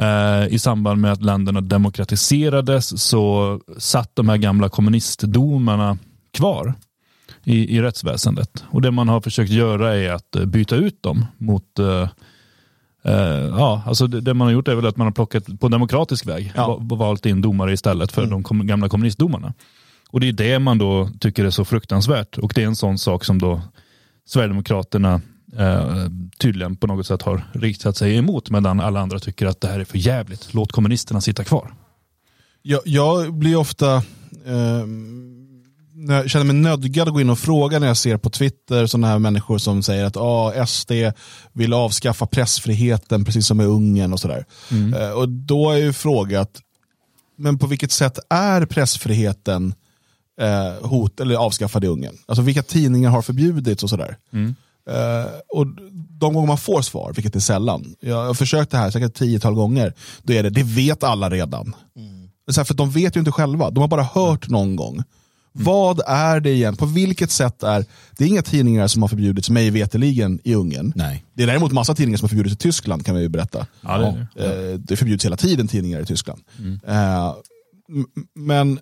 uh, 0.00 0.54
i 0.54 0.58
samband 0.58 1.00
med 1.00 1.12
att 1.12 1.22
länderna 1.22 1.60
demokratiserades 1.60 3.02
så 3.02 3.60
satt 3.78 4.16
de 4.16 4.28
här 4.28 4.36
gamla 4.36 4.68
kommunistdomarna 4.68 5.98
kvar 6.32 6.74
i, 7.44 7.76
i 7.76 7.82
rättsväsendet. 7.82 8.64
Och 8.70 8.82
det 8.82 8.90
man 8.90 9.08
har 9.08 9.20
försökt 9.20 9.50
göra 9.50 9.96
är 9.96 10.12
att 10.12 10.30
byta 10.46 10.76
ut 10.76 11.02
dem 11.02 11.26
mot 11.38 11.78
ja, 13.50 13.82
alltså 13.86 14.06
det, 14.06 14.20
det, 14.20 14.34
man 14.34 14.46
har 14.46 14.52
gjort 14.52 14.68
är 14.68 14.74
väl 14.74 14.86
att 14.86 14.96
man 14.96 15.06
har 15.06 15.12
plockat 15.12 15.60
på 15.60 15.68
demokratisk 15.68 16.26
väg 16.26 16.52
ja. 16.56 16.78
valt 16.80 17.26
in 17.26 17.42
domare 17.42 17.72
istället 17.72 18.12
för 18.12 18.22
mm. 18.22 18.30
de 18.30 18.42
kom, 18.42 18.66
gamla 18.66 18.88
kommunistdomarna. 18.88 19.54
Och 20.10 20.20
det 20.20 20.28
är 20.28 20.32
det 20.32 20.58
man 20.58 20.78
då 20.78 21.08
tycker 21.20 21.44
är 21.44 21.50
så 21.50 21.64
fruktansvärt 21.64 22.38
och 22.38 22.52
det 22.54 22.62
är 22.62 22.66
en 22.66 22.76
sån 22.76 22.98
sak 22.98 23.24
som 23.24 23.38
då 23.38 23.62
Sverigedemokraterna 24.26 25.20
uh, 25.60 26.06
tydligen 26.38 26.76
på 26.76 26.86
något 26.86 27.06
sätt 27.06 27.22
har 27.22 27.44
riktat 27.52 27.96
sig 27.96 28.16
emot 28.16 28.50
medan 28.50 28.80
alla 28.80 29.00
andra 29.00 29.18
tycker 29.18 29.46
att 29.46 29.60
det 29.60 29.68
här 29.68 29.80
är 29.80 29.84
för 29.84 29.98
jävligt. 29.98 30.54
Låt 30.54 30.72
kommunisterna 30.72 31.20
sitta 31.20 31.44
kvar. 31.44 31.74
Jag, 32.62 32.80
jag 32.84 33.34
blir 33.34 33.56
ofta 33.56 33.96
uh 33.96 34.84
jag 36.08 36.30
känner 36.30 36.44
mig 36.44 36.56
nödgad 36.56 37.08
att 37.08 37.14
gå 37.14 37.20
in 37.20 37.30
och 37.30 37.38
fråga 37.38 37.78
när 37.78 37.86
jag 37.86 37.96
ser 37.96 38.16
på 38.16 38.30
Twitter 38.30 38.86
sådana 38.86 39.06
här 39.06 39.18
människor 39.18 39.58
som 39.58 39.82
säger 39.82 40.04
att 40.04 40.16
ah, 40.16 40.66
SD 40.66 40.92
vill 41.52 41.72
avskaffa 41.72 42.26
pressfriheten 42.26 43.24
precis 43.24 43.46
som 43.46 43.60
i 43.60 43.64
Ungern 43.64 44.12
och 44.12 44.20
sådär. 44.20 44.44
Mm. 44.70 44.94
Uh, 44.94 45.10
och 45.10 45.28
då 45.28 45.70
är 45.70 45.76
ju 45.76 45.92
frågat, 45.92 46.50
men 47.36 47.58
på 47.58 47.66
vilket 47.66 47.92
sätt 47.92 48.18
är 48.30 48.66
pressfriheten 48.66 49.74
uh, 50.42 50.88
hot 50.88 51.20
eller 51.20 51.34
avskaffad 51.34 51.84
i 51.84 51.86
Ungern? 51.86 52.16
Alltså 52.26 52.42
vilka 52.42 52.62
tidningar 52.62 53.10
har 53.10 53.22
förbjudits 53.22 53.82
och 53.82 53.90
sådär. 53.90 54.16
Mm. 54.32 54.54
Uh, 54.90 55.26
och 55.48 55.66
de 56.10 56.34
gånger 56.34 56.46
man 56.46 56.58
får 56.58 56.82
svar, 56.82 57.12
vilket 57.14 57.36
är 57.36 57.40
sällan, 57.40 57.94
jag 58.00 58.26
har 58.26 58.34
försökt 58.34 58.70
det 58.70 58.78
här 58.78 58.90
säkert 58.90 59.14
tiotal 59.14 59.54
gånger, 59.54 59.92
då 60.22 60.32
är 60.32 60.42
det, 60.42 60.50
det 60.50 60.62
vet 60.62 61.02
alla 61.02 61.30
redan. 61.30 61.74
Mm. 61.96 62.28
Så 62.50 62.60
här, 62.60 62.64
för 62.64 62.74
de 62.74 62.90
vet 62.90 63.16
ju 63.16 63.20
inte 63.20 63.32
själva, 63.32 63.70
de 63.70 63.80
har 63.80 63.88
bara 63.88 64.02
hört 64.02 64.48
någon 64.48 64.76
gång. 64.76 65.02
Vad 65.56 66.00
är 66.06 66.40
det 66.40 66.50
igen? 66.50 66.76
På 66.76 66.86
vilket 66.86 67.30
sätt 67.30 67.62
är 67.62 67.84
det 68.16 68.24
är 68.24 68.28
inga 68.28 68.42
tidningar 68.42 68.86
som 68.86 69.02
har 69.02 69.08
förbjudits 69.08 69.50
mig 69.50 69.70
veteligen 69.70 70.40
i 70.44 70.54
Ungern. 70.54 70.92
Nej. 70.96 71.24
Det 71.34 71.42
är 71.42 71.46
däremot 71.46 71.72
massa 71.72 71.94
tidningar 71.94 72.18
som 72.18 72.24
har 72.24 72.28
förbjudits 72.28 72.54
i 72.54 72.58
Tyskland 72.58 73.06
kan 73.06 73.14
vi 73.14 73.22
ju 73.22 73.28
berätta. 73.28 73.66
Ja, 73.80 73.98
det, 73.98 74.42
är 74.42 74.56
det. 74.56 74.78
det 74.78 74.96
förbjuds 74.96 75.24
hela 75.24 75.36
tiden 75.36 75.68
tidningar 75.68 76.00
i 76.00 76.04
Tyskland. 76.04 76.40
Mm. 76.58 76.80
Uh, 76.88 77.34
men 78.34 78.78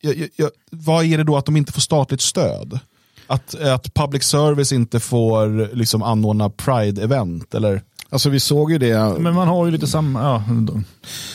jag, 0.00 0.28
jag, 0.36 0.50
vad 0.70 1.04
är 1.04 1.18
det 1.18 1.24
då 1.24 1.36
att 1.36 1.46
de 1.46 1.56
inte 1.56 1.72
får 1.72 1.80
statligt 1.80 2.20
stöd? 2.20 2.78
Att, 3.26 3.54
att 3.54 3.94
public 3.94 4.22
service 4.22 4.72
inte 4.72 5.00
får 5.00 5.74
liksom 5.74 6.02
anordna 6.02 6.48
pride-event? 6.48 7.54
Eller? 7.54 7.82
Alltså 8.14 8.30
vi 8.30 8.40
såg 8.40 8.72
ju 8.72 8.78
det. 8.78 9.16
Men 9.18 9.34
man 9.34 9.48
har 9.48 9.66
ju 9.66 9.72
lite 9.72 9.86
samma, 9.86 10.22
ja. 10.22 10.42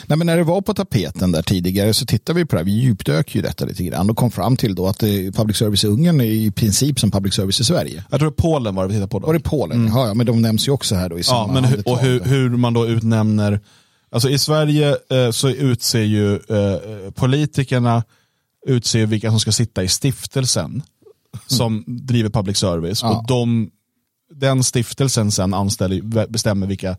Nej, 0.07 0.17
men 0.17 0.27
när 0.27 0.37
det 0.37 0.43
var 0.43 0.61
på 0.61 0.73
tapeten 0.73 1.31
där 1.31 1.41
tidigare 1.41 1.93
så 1.93 2.05
tittade 2.05 2.39
vi 2.39 2.45
på 2.45 2.55
det 2.55 2.59
här. 2.59 2.65
Vi 2.65 2.71
djupdök 2.71 3.35
ju 3.35 3.41
detta 3.41 3.65
lite 3.65 3.83
grann 3.83 4.09
och 4.09 4.17
kom 4.17 4.31
fram 4.31 4.57
till 4.57 4.75
då 4.75 4.87
att 4.87 5.03
eh, 5.03 5.09
public 5.09 5.57
service 5.57 5.83
i 5.83 5.87
Ungern 5.87 6.21
är 6.21 6.25
i 6.25 6.51
princip 6.51 6.99
som 6.99 7.11
public 7.11 7.33
service 7.33 7.59
i 7.61 7.63
Sverige. 7.63 8.03
Jag 8.09 8.19
tror 8.19 8.31
Polen 8.31 8.75
var 8.75 8.83
det 8.83 8.87
vi 8.87 8.93
tittade 8.93 9.09
på. 9.09 9.19
Då. 9.19 9.27
Var 9.27 9.33
det 9.33 9.39
Polen? 9.39 9.87
Ja, 9.87 10.07
ja, 10.07 10.13
men 10.13 10.25
de 10.25 10.41
nämns 10.41 10.67
ju 10.67 10.71
också 10.71 10.95
här 10.95 11.09
då 11.09 11.19
i 11.19 11.23
samma 11.23 11.47
Ja, 11.47 11.53
men 11.53 11.63
hur, 11.63 11.87
och 11.87 11.99
hur, 11.99 12.19
hur 12.19 12.49
man 12.49 12.73
då 12.73 12.87
utnämner, 12.87 13.59
alltså 14.11 14.29
i 14.29 14.37
Sverige 14.37 14.89
eh, 14.89 15.31
så 15.31 15.49
utser 15.49 16.03
ju 16.03 16.33
eh, 16.35 17.11
politikerna 17.15 18.03
utser 18.67 19.05
vilka 19.05 19.29
som 19.29 19.39
ska 19.39 19.51
sitta 19.51 19.83
i 19.83 19.87
stiftelsen 19.87 20.83
som 21.47 21.83
driver 21.87 22.29
public 22.29 22.57
service. 22.57 23.01
Ja. 23.01 23.17
Och 23.17 23.27
de, 23.27 23.69
den 24.35 24.63
stiftelsen 24.63 25.31
sen 25.31 25.53
anställer, 25.53 26.27
bestämmer 26.27 26.67
vilka, 26.67 26.97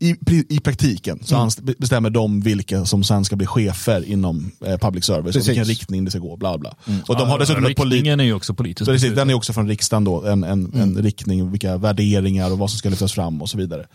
i, 0.00 0.14
i 0.48 0.60
praktiken 0.60 1.18
så 1.24 1.36
Mm. 1.36 1.74
bestämmer 1.78 2.10
de 2.10 2.40
vilka 2.40 2.84
som 2.84 3.04
sen 3.04 3.24
ska 3.24 3.36
bli 3.36 3.46
chefer 3.46 4.04
inom 4.04 4.52
eh, 4.66 4.78
public 4.78 5.04
service 5.04 5.24
Precis. 5.34 5.42
och 5.42 5.48
vilken 5.48 5.64
riktning 5.64 6.04
det 6.04 6.10
ska 6.10 6.18
gå. 6.20 6.36
Bla 6.36 6.58
bla. 6.58 6.74
Och 7.08 7.16
de 7.16 7.28
har 7.28 7.38
dessutom 7.38 7.64
polit- 7.64 7.92
Riktningen 7.92 8.20
är 8.20 8.24
ju 8.24 8.34
också 8.34 8.54
politisk. 8.54 8.90
Precis, 8.90 9.14
den 9.14 9.30
är 9.30 9.34
också 9.34 9.52
från 9.52 9.68
riksdagen 9.68 10.04
då, 10.04 10.24
en, 10.26 10.44
en, 10.44 10.72
en 10.74 11.02
riktning, 11.02 11.50
vilka 11.50 11.76
värderingar 11.76 12.52
och 12.52 12.58
vad 12.58 12.70
som 12.70 12.78
ska 12.78 12.88
lyftas 12.88 13.12
fram 13.12 13.42
och 13.42 13.50
så 13.50 13.58
vidare. 13.58 13.86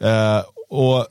Eh, 0.00 0.42
och 0.70 1.06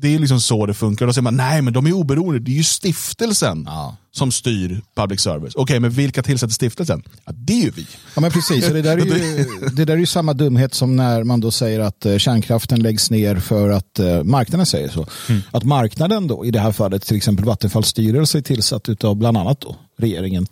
Det 0.00 0.14
är 0.14 0.18
liksom 0.18 0.40
så 0.40 0.66
det 0.66 0.74
funkar. 0.74 1.06
Då 1.06 1.12
säger 1.12 1.22
man, 1.22 1.36
nej 1.36 1.62
men 1.62 1.72
de 1.72 1.86
är 1.86 1.92
oberoende, 1.92 2.38
det 2.40 2.50
är 2.50 2.56
ju 2.56 2.62
stiftelsen 2.64 3.62
Ja. 3.66 3.96
som 4.12 4.32
styr 4.32 4.80
public 4.96 5.20
service. 5.20 5.52
Okej, 5.56 5.80
men 5.80 5.90
vilka 5.90 6.22
tillsätter 6.22 6.54
stiftelsen? 6.54 7.02
Ja, 7.24 7.32
det 7.36 7.52
är 7.52 7.62
ju 7.64 7.70
vi. 7.70 7.86
Ja 8.14 8.20
men 8.20 8.30
precis, 8.30 8.66
det, 8.66 8.82
där 8.82 8.98
är 8.98 9.04
ju, 9.04 9.46
det 9.72 9.84
där 9.84 9.94
är 9.94 9.98
ju 9.98 10.06
samma 10.06 10.32
dumhet 10.32 10.74
som 10.74 10.96
när 10.96 11.24
man 11.24 11.40
då 11.40 11.50
säger 11.50 11.80
att 11.80 12.06
eh, 12.06 12.18
kärnkraften 12.18 12.82
läggs 12.82 13.10
ner 13.10 13.36
för 13.36 13.70
att 13.70 13.98
eh, 13.98 14.22
marknaden 14.24 14.66
säger 14.66 14.88
så. 14.88 15.06
Att 15.50 15.64
marknaden 15.64 16.26
då, 16.26 16.44
i 16.46 16.50
det 16.50 16.60
här 16.60 16.72
fallet 16.72 17.02
till 17.02 17.16
exempel 17.16 17.44
Vattenfalls 17.44 17.88
styrelse 17.88 18.38
är 18.38 18.42
tillsatt 18.42 19.04
av 19.04 19.16
bland 19.16 19.36
annat 19.36 19.60
då 19.60 19.76
regeringen, 19.98 20.46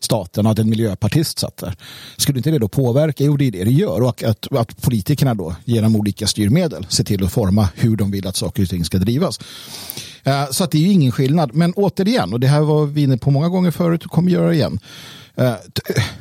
staten 0.00 0.46
och 0.46 0.52
att 0.52 0.58
en 0.58 0.70
miljöpartist 0.70 1.38
satt 1.38 1.56
där. 1.56 1.66
Eh, 1.66 1.72
skulle 2.16 2.38
inte 2.38 2.50
det 2.50 2.58
då 2.58 2.68
påverka? 2.68 3.24
Jo 3.24 3.36
det 3.36 3.46
är 3.46 3.50
det 3.50 3.64
det 3.64 3.70
gör 3.70 4.02
och 4.02 4.22
att, 4.22 4.52
att 4.52 4.82
politikerna 4.82 5.34
då 5.34 5.54
genom 5.64 5.96
olika 5.96 6.26
styrmedel 6.26 6.86
ser 6.88 7.04
till 7.04 7.24
att 7.24 7.32
forma 7.32 7.68
hur 7.74 7.96
de 7.96 8.10
vill 8.10 8.26
att 8.26 8.36
saker 8.36 8.62
och 8.62 8.68
ting 8.68 8.84
ska 8.84 8.98
drivas. 8.98 9.40
Eh, 10.22 10.50
så 10.50 10.64
att 10.64 10.70
det 10.70 10.78
är 10.78 10.82
ju 10.82 10.92
ingen 10.92 11.12
skillnad. 11.12 11.54
Men 11.54 11.72
återigen, 11.72 12.32
och 12.32 12.40
det 12.40 12.46
här 12.46 12.60
var 12.60 12.86
vi 12.86 13.02
inne 13.02 13.18
på 13.18 13.30
många 13.30 13.48
gånger 13.48 13.70
förut 13.70 14.04
och 14.04 14.10
kommer 14.10 14.30
göra 14.30 14.48
det 14.48 14.54
igen. 14.54 14.78
Eh, 15.34 15.54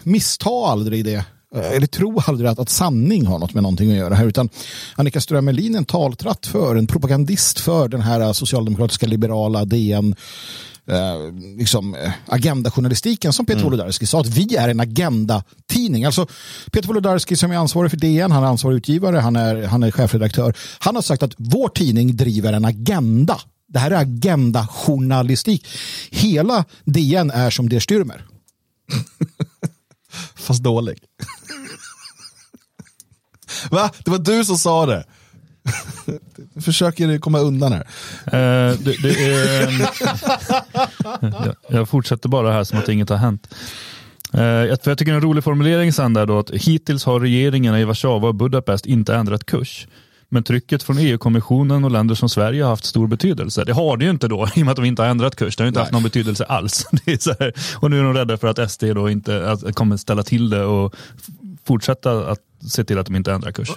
missta 0.04 0.50
aldrig 0.50 1.06
det, 1.06 1.26
eller 1.56 1.88
tro 1.88 2.20
aldrig 2.28 2.50
att, 2.50 2.60
att 2.60 2.70
sanning 2.70 3.26
har 3.26 3.40
något 3.40 3.54
med 3.54 3.64
någonting 3.64 3.92
att 3.92 3.98
göra 3.98 4.16
här. 4.16 4.26
Utan 4.26 4.50
Annika 4.96 5.22
Strömmelin 5.22 5.74
är 5.76 5.78
en 5.78 5.86
taltratt 5.86 6.46
för, 6.46 6.76
en 6.76 6.88
propagandist 6.88 7.60
för 7.60 7.88
den 7.88 8.02
här 8.02 8.34
socialdemokratiska 8.34 9.08
liberala 9.08 9.66
DN 9.66 10.16
eh, 10.90 11.34
liksom, 11.58 11.96
eh, 11.96 12.12
agendajournalistiken 12.26 13.34
som 13.34 13.46
Peter 13.46 13.64
Wolodarski 13.64 14.06
sa 14.06 14.22
att 14.22 14.28
vi 14.28 14.56
är 14.56 14.70
en 14.70 14.80
agendatidning. 14.80 16.06
Alltså 16.06 16.28
Peter 16.72 16.88
Wolodarski 16.88 17.36
som 17.36 17.52
är 17.52 17.56
ansvarig 17.56 17.92
för 17.92 17.98
DN, 17.98 18.32
han 18.32 18.44
är 18.44 18.48
ansvarig 18.48 18.78
utgivare, 18.78 19.18
han 19.18 19.36
är, 19.36 19.64
han 19.64 19.84
är 19.84 19.92
chefredaktör. 19.92 20.58
Han 20.80 20.96
har 20.96 21.02
sagt 21.02 21.24
att 21.24 21.34
vår 21.38 21.70
tidning 21.70 22.16
driver 22.16 22.54
en 22.54 22.66
agenda. 22.66 23.40
Det 23.68 23.80
här 23.80 23.92
är 23.92 24.02
agendajournalistik. 24.02 25.68
Hela 26.12 26.66
DN 26.84 27.32
är 27.32 27.50
som 27.50 27.70
Der 27.70 27.80
Stürmer. 27.80 28.22
Fast 30.36 30.64
dålig. 30.64 31.00
Va? 33.72 33.92
Det 34.06 34.12
var 34.12 34.18
du 34.18 34.46
som 34.46 34.58
sa 34.58 34.86
det. 34.86 35.06
Du 36.54 36.62
försöker 36.62 37.18
komma 37.18 37.40
undan 37.40 37.74
här. 37.74 37.88
Eh, 38.26 38.78
det, 38.80 39.02
det 39.02 39.26
är, 39.26 39.90
jag, 41.22 41.56
jag 41.68 41.90
fortsätter 41.90 42.30
bara 42.30 42.52
här 42.52 42.64
som 42.64 42.80
att 42.80 42.90
inget 42.90 43.10
har 43.10 43.18
hänt. 43.18 43.48
Eh, 44.34 44.44
jag, 44.44 44.82
för 44.82 44.92
jag 44.92 44.98
tycker 44.98 45.14
en 45.14 45.22
rolig 45.22 45.44
formulering 45.44 45.94
sen 45.94 46.14
där 46.14 46.26
då 46.26 46.40
att 46.40 46.52
hittills 46.52 47.06
har 47.06 47.20
regeringarna 47.20 47.80
i 47.80 47.84
Warszawa 47.84 48.28
och 48.28 48.36
Budapest 48.36 48.86
inte 48.86 49.16
ändrat 49.16 49.46
kurs. 49.46 49.88
Men 50.32 50.44
trycket 50.44 50.84
från 50.84 50.98
EU-kommissionen 50.98 51.84
och 51.84 51.92
länder 51.92 52.16
som 52.16 52.30
Sverige 52.30 52.64
har 52.64 52.70
haft 52.70 52.86
stor 52.86 53.08
betydelse. 53.08 53.64
Det 53.66 53.74
har 53.74 53.98
det 53.98 54.06
ju 54.06 54.12
inte 54.12 54.28
då 54.28 54.48
i 54.56 54.62
och 54.62 54.66
med 54.66 54.72
att 54.72 54.76
de 54.76 54.86
inte 54.86 55.02
har 55.02 55.10
ändrat 55.10 55.36
kurs. 55.36 55.56
Det 55.56 55.64
har 55.64 55.68
inte 55.68 55.80
haft 55.80 55.92
någon 55.92 56.04
betydelse 56.04 56.44
alls. 56.44 56.88
Det 57.06 57.12
är 57.12 57.18
så 57.18 57.36
här. 57.40 57.54
Och 57.76 57.92
nu 57.92 58.00
är 58.00 58.04
de 58.04 58.14
rädda 58.14 58.38
för 58.38 58.48
att 58.48 58.72
SD 58.72 58.84
då 58.84 59.10
inte 59.10 59.52
att, 59.52 59.76
kommer 59.76 59.98
ställa 59.98 60.24
till 60.24 60.50
det 60.50 60.64
och 60.64 60.96
fortsätta 61.66 62.32
att 62.32 62.40
se 62.72 62.84
till 62.84 62.98
att 62.98 63.06
de 63.06 63.16
inte 63.16 63.32
ändrar 63.32 63.52
kurs. 63.52 63.70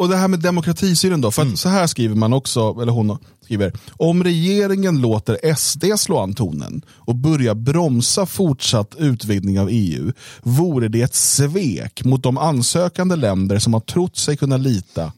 Och 0.00 0.08
det 0.08 0.16
här 0.16 0.28
med 0.28 0.40
demokratisynen 0.40 1.20
då, 1.20 1.30
för 1.30 1.42
att 1.42 1.58
så 1.58 1.68
här 1.68 1.86
skriver 1.86 2.14
man 2.14 2.32
också, 2.32 2.76
eller 2.82 2.92
hon 2.92 3.18
skriver, 3.44 3.72
om 3.92 4.24
regeringen 4.24 5.00
låter 5.00 5.54
SD 5.54 5.84
slå 5.96 6.18
an 6.18 6.34
tonen 6.34 6.82
och 6.88 7.14
börja 7.14 7.54
bromsa 7.54 8.26
fortsatt 8.26 8.94
utvidgning 8.98 9.60
av 9.60 9.68
EU, 9.70 10.12
vore 10.42 10.88
det 10.88 11.02
ett 11.02 11.14
svek 11.14 12.04
mot 12.04 12.22
de 12.22 12.38
ansökande 12.38 13.16
länder 13.16 13.58
som 13.58 13.72
har 13.72 13.80
trott 13.80 14.16
sig 14.16 14.36
kunna 14.36 14.56
lita 14.56 15.12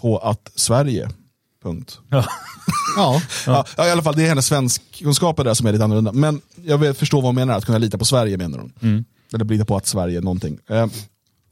på 0.00 0.18
att 0.18 0.52
Sverige, 0.54 1.10
punkt. 1.62 1.98
Ja. 2.08 2.24
Ja, 2.96 3.22
Ja. 3.46 3.64
Ja, 3.76 3.86
I 3.86 3.90
alla 3.90 4.02
fall, 4.02 4.16
det 4.16 4.22
är 4.22 4.28
hennes 4.28 4.46
svenskkunskaper 4.46 5.44
där 5.44 5.54
som 5.54 5.66
är 5.66 5.72
lite 5.72 5.84
annorlunda. 5.84 6.12
Men 6.12 6.40
jag 6.64 6.78
vill 6.78 6.94
förstå 6.94 7.16
vad 7.16 7.24
hon 7.24 7.34
menar, 7.34 7.54
att 7.58 7.64
kunna 7.64 7.78
lita 7.78 7.98
på 7.98 8.04
Sverige 8.04 8.36
menar 8.36 8.58
hon. 8.58 9.04
Eller 9.34 9.44
lita 9.44 9.64
på 9.64 9.76
att 9.76 9.86
Sverige 9.86 10.20
någonting. 10.20 10.58
Eh, 10.70 10.86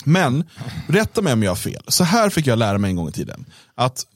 Men, 0.04 0.44
rätta 0.88 1.22
mig 1.22 1.32
om 1.32 1.42
jag 1.42 1.50
har 1.50 1.56
fel. 1.56 1.82
Så 1.88 2.04
här 2.04 2.30
fick 2.30 2.46
jag 2.46 2.58
lära 2.58 2.78
mig 2.78 2.90
en 2.90 2.96
gång 2.96 3.08
i 3.08 3.12
tiden. 3.12 3.44
Att 3.74 4.06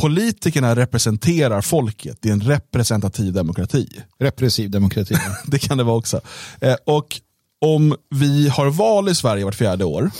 politikerna 0.00 0.76
representerar 0.76 1.60
folket, 1.60 2.18
det 2.20 2.28
är 2.28 2.32
en 2.32 2.40
representativ 2.40 3.32
demokrati. 3.32 4.02
repressiv 4.18 4.70
demokrati. 4.70 5.14
Det 5.46 5.58
kan 5.58 5.78
det 5.78 5.84
vara 5.84 5.96
också. 5.96 6.20
Eh, 6.60 6.76
och 6.86 7.20
om 7.60 7.96
vi 8.10 8.48
har 8.48 8.70
val 8.70 9.08
i 9.08 9.14
Sverige 9.14 9.44
vart 9.44 9.54
fjärde 9.54 9.84
år, 9.84 10.10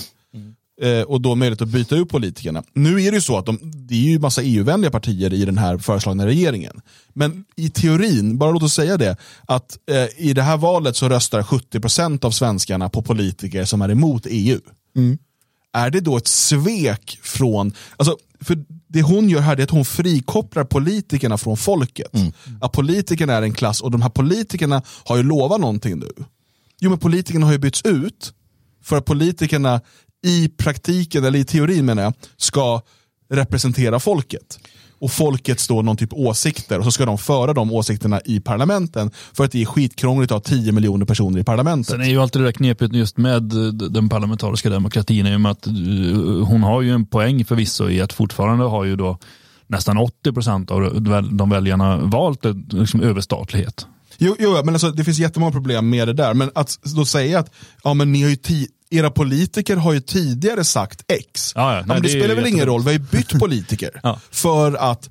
och 1.06 1.20
då 1.20 1.34
möjlighet 1.34 1.62
att 1.62 1.68
byta 1.68 1.96
ut 1.96 2.08
politikerna. 2.08 2.62
Nu 2.74 3.02
är 3.02 3.10
det 3.10 3.14
ju 3.14 3.20
så 3.20 3.38
att 3.38 3.46
de, 3.46 3.58
det 3.62 3.94
är 3.94 3.98
ju 3.98 4.18
massa 4.18 4.42
EU-vänliga 4.42 4.90
partier 4.90 5.32
i 5.32 5.44
den 5.44 5.58
här 5.58 5.78
föreslagna 5.78 6.26
regeringen. 6.26 6.80
Men 7.12 7.44
i 7.56 7.68
teorin, 7.68 8.38
bara 8.38 8.50
låt 8.50 8.62
oss 8.62 8.74
säga 8.74 8.96
det, 8.96 9.16
att 9.46 9.78
eh, 9.90 10.26
i 10.26 10.32
det 10.32 10.42
här 10.42 10.56
valet 10.56 10.96
så 10.96 11.08
röstar 11.08 11.42
70% 11.42 12.24
av 12.24 12.30
svenskarna 12.30 12.88
på 12.88 13.02
politiker 13.02 13.64
som 13.64 13.82
är 13.82 13.90
emot 13.90 14.26
EU. 14.30 14.60
Är 15.72 15.90
det 15.90 16.00
då 16.00 16.16
ett 16.16 16.28
svek 16.28 17.18
från, 17.22 17.72
alltså, 17.96 18.16
för 18.40 18.64
det 18.88 19.02
hon 19.02 19.28
gör 19.28 19.40
här 19.40 19.56
är 19.56 19.62
att 19.62 19.70
hon 19.70 19.84
frikopplar 19.84 20.64
politikerna 20.64 21.38
från 21.38 21.56
folket. 21.56 22.10
Att 22.60 22.72
politikerna 22.72 23.32
är 23.32 23.42
en 23.42 23.52
klass 23.52 23.80
och 23.80 23.90
de 23.90 24.02
här 24.02 24.08
politikerna 24.08 24.82
har 25.04 25.16
ju 25.16 25.22
lovat 25.22 25.60
någonting 25.60 25.98
nu. 25.98 26.10
Jo 26.80 26.90
men 26.90 26.98
politikerna 26.98 27.46
har 27.46 27.52
ju 27.52 27.58
bytts 27.58 27.82
ut 27.82 28.32
för 28.82 28.96
att 28.96 29.04
politikerna 29.04 29.80
i 30.22 30.48
praktiken, 30.48 31.24
eller 31.24 31.38
i 31.38 31.44
teorin 31.44 31.84
menar 31.84 32.02
jag, 32.02 32.14
ska 32.36 32.82
representera 33.30 34.00
folket. 34.00 34.58
Och 35.02 35.10
folket 35.10 35.60
står 35.60 35.82
någon 35.82 35.96
typ 35.96 36.12
åsikter 36.12 36.78
och 36.78 36.84
så 36.84 36.90
ska 36.90 37.06
de 37.06 37.18
föra 37.18 37.52
de 37.52 37.72
åsikterna 37.72 38.20
i 38.24 38.40
parlamenten 38.40 39.10
för 39.32 39.44
att 39.44 39.52
det 39.52 39.62
är 39.62 39.66
skitkrångligt 39.66 40.32
att 40.32 40.48
ha 40.48 40.56
10 40.56 40.72
miljoner 40.72 41.06
personer 41.06 41.40
i 41.40 41.44
parlamentet. 41.44 41.90
Sen 41.90 42.00
är 42.00 42.06
ju 42.06 42.22
alltid 42.22 42.42
det 42.42 42.46
där 42.46 42.52
knepet 42.52 42.92
just 42.92 43.16
med 43.16 43.52
eh, 43.52 43.72
den 43.72 44.08
parlamentariska 44.08 44.70
demokratin 44.70 45.26
i 45.26 45.36
och 45.36 45.40
med 45.40 45.52
att 45.52 45.66
eh, 45.66 45.72
hon 46.46 46.62
har 46.62 46.82
ju 46.82 46.90
en 46.90 47.06
poäng 47.06 47.44
förvisso 47.44 47.88
i 47.88 48.00
att 48.00 48.12
fortfarande 48.12 48.64
har 48.64 48.84
ju 48.84 48.96
då 48.96 49.18
nästan 49.66 49.98
80 49.98 50.32
procent 50.32 50.70
av 50.70 51.02
de 51.32 51.50
väljarna 51.50 51.96
valt 51.96 52.44
en, 52.44 52.66
liksom, 52.70 53.00
överstatlighet. 53.00 53.86
Jo, 54.18 54.36
jo 54.38 54.54
men 54.64 54.74
alltså, 54.74 54.90
det 54.90 55.04
finns 55.04 55.18
jättemånga 55.18 55.52
problem 55.52 55.90
med 55.90 56.08
det 56.08 56.14
där. 56.14 56.34
Men 56.34 56.50
att 56.54 56.78
då 56.96 57.04
säga 57.04 57.38
att 57.38 57.50
ja, 57.84 57.94
men 57.94 58.12
ni 58.12 58.22
har 58.22 58.30
ju 58.30 58.36
era 58.92 59.10
politiker 59.10 59.76
har 59.76 59.92
ju 59.92 60.00
tidigare 60.00 60.64
sagt 60.64 61.04
X. 61.08 61.52
Ja, 61.54 61.74
ja. 61.74 61.74
Nej, 61.74 61.84
men 61.86 62.02
det, 62.02 62.08
det 62.08 62.08
spelar 62.08 62.34
väl 62.34 62.46
ingen 62.46 62.58
jättedumt. 62.58 62.68
roll, 62.68 62.80
vi 62.82 62.86
har 62.86 62.92
ju 62.92 62.98
bytt 62.98 63.38
politiker. 63.40 63.90
Ja. 64.02 64.20
För 64.30 64.74
att 64.74 65.10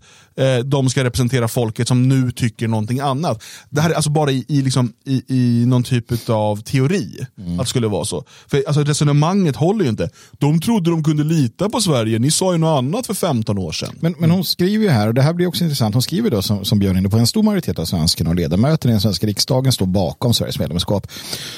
de 0.65 0.89
ska 0.89 1.03
representera 1.03 1.47
folket 1.47 1.87
som 1.87 2.09
nu 2.09 2.31
tycker 2.31 2.67
någonting 2.67 2.99
annat. 2.99 3.43
Det 3.69 3.81
här 3.81 3.89
är 3.89 3.93
alltså 3.93 4.09
bara 4.09 4.31
i, 4.31 4.45
i, 4.47 4.61
liksom, 4.61 4.93
i, 5.05 5.23
i 5.27 5.65
någon 5.65 5.83
typ 5.83 6.29
av 6.29 6.61
teori. 6.61 7.25
Mm. 7.37 7.59
Att 7.59 7.65
det 7.65 7.69
skulle 7.69 7.87
vara 7.87 8.05
så. 8.05 8.23
För 8.47 8.63
alltså, 8.67 8.83
resonemanget 8.83 9.55
håller 9.55 9.83
ju 9.83 9.89
inte. 9.89 10.09
De 10.31 10.61
trodde 10.61 10.89
de 10.89 11.03
kunde 11.03 11.23
lita 11.23 11.69
på 11.69 11.81
Sverige, 11.81 12.19
ni 12.19 12.31
sa 12.31 12.51
ju 12.51 12.57
något 12.57 12.77
annat 12.77 13.07
för 13.07 13.13
15 13.13 13.57
år 13.57 13.71
sedan. 13.71 13.95
Men, 13.99 14.15
men 14.19 14.31
hon 14.31 14.45
skriver 14.45 14.83
ju 14.83 14.89
här, 14.89 15.07
och 15.07 15.13
det 15.13 15.21
här 15.21 15.33
blir 15.33 15.47
också 15.47 15.63
intressant, 15.63 15.95
hon 15.95 16.01
skriver 16.01 16.29
då 16.29 16.41
som, 16.41 16.65
som 16.65 16.79
Björn 16.79 16.97
inne 16.97 17.09
på, 17.09 17.17
en 17.17 17.27
stor 17.27 17.43
majoritet 17.43 17.79
av 17.79 17.85
svenskarna 17.85 18.29
och 18.29 18.35
ledamöter 18.35 18.89
i 18.89 18.91
den 18.91 19.01
svenska 19.01 19.27
riksdagen 19.27 19.71
står 19.71 19.85
bakom 19.85 20.33
Sveriges 20.33 20.59
medlemskap. 20.59 21.07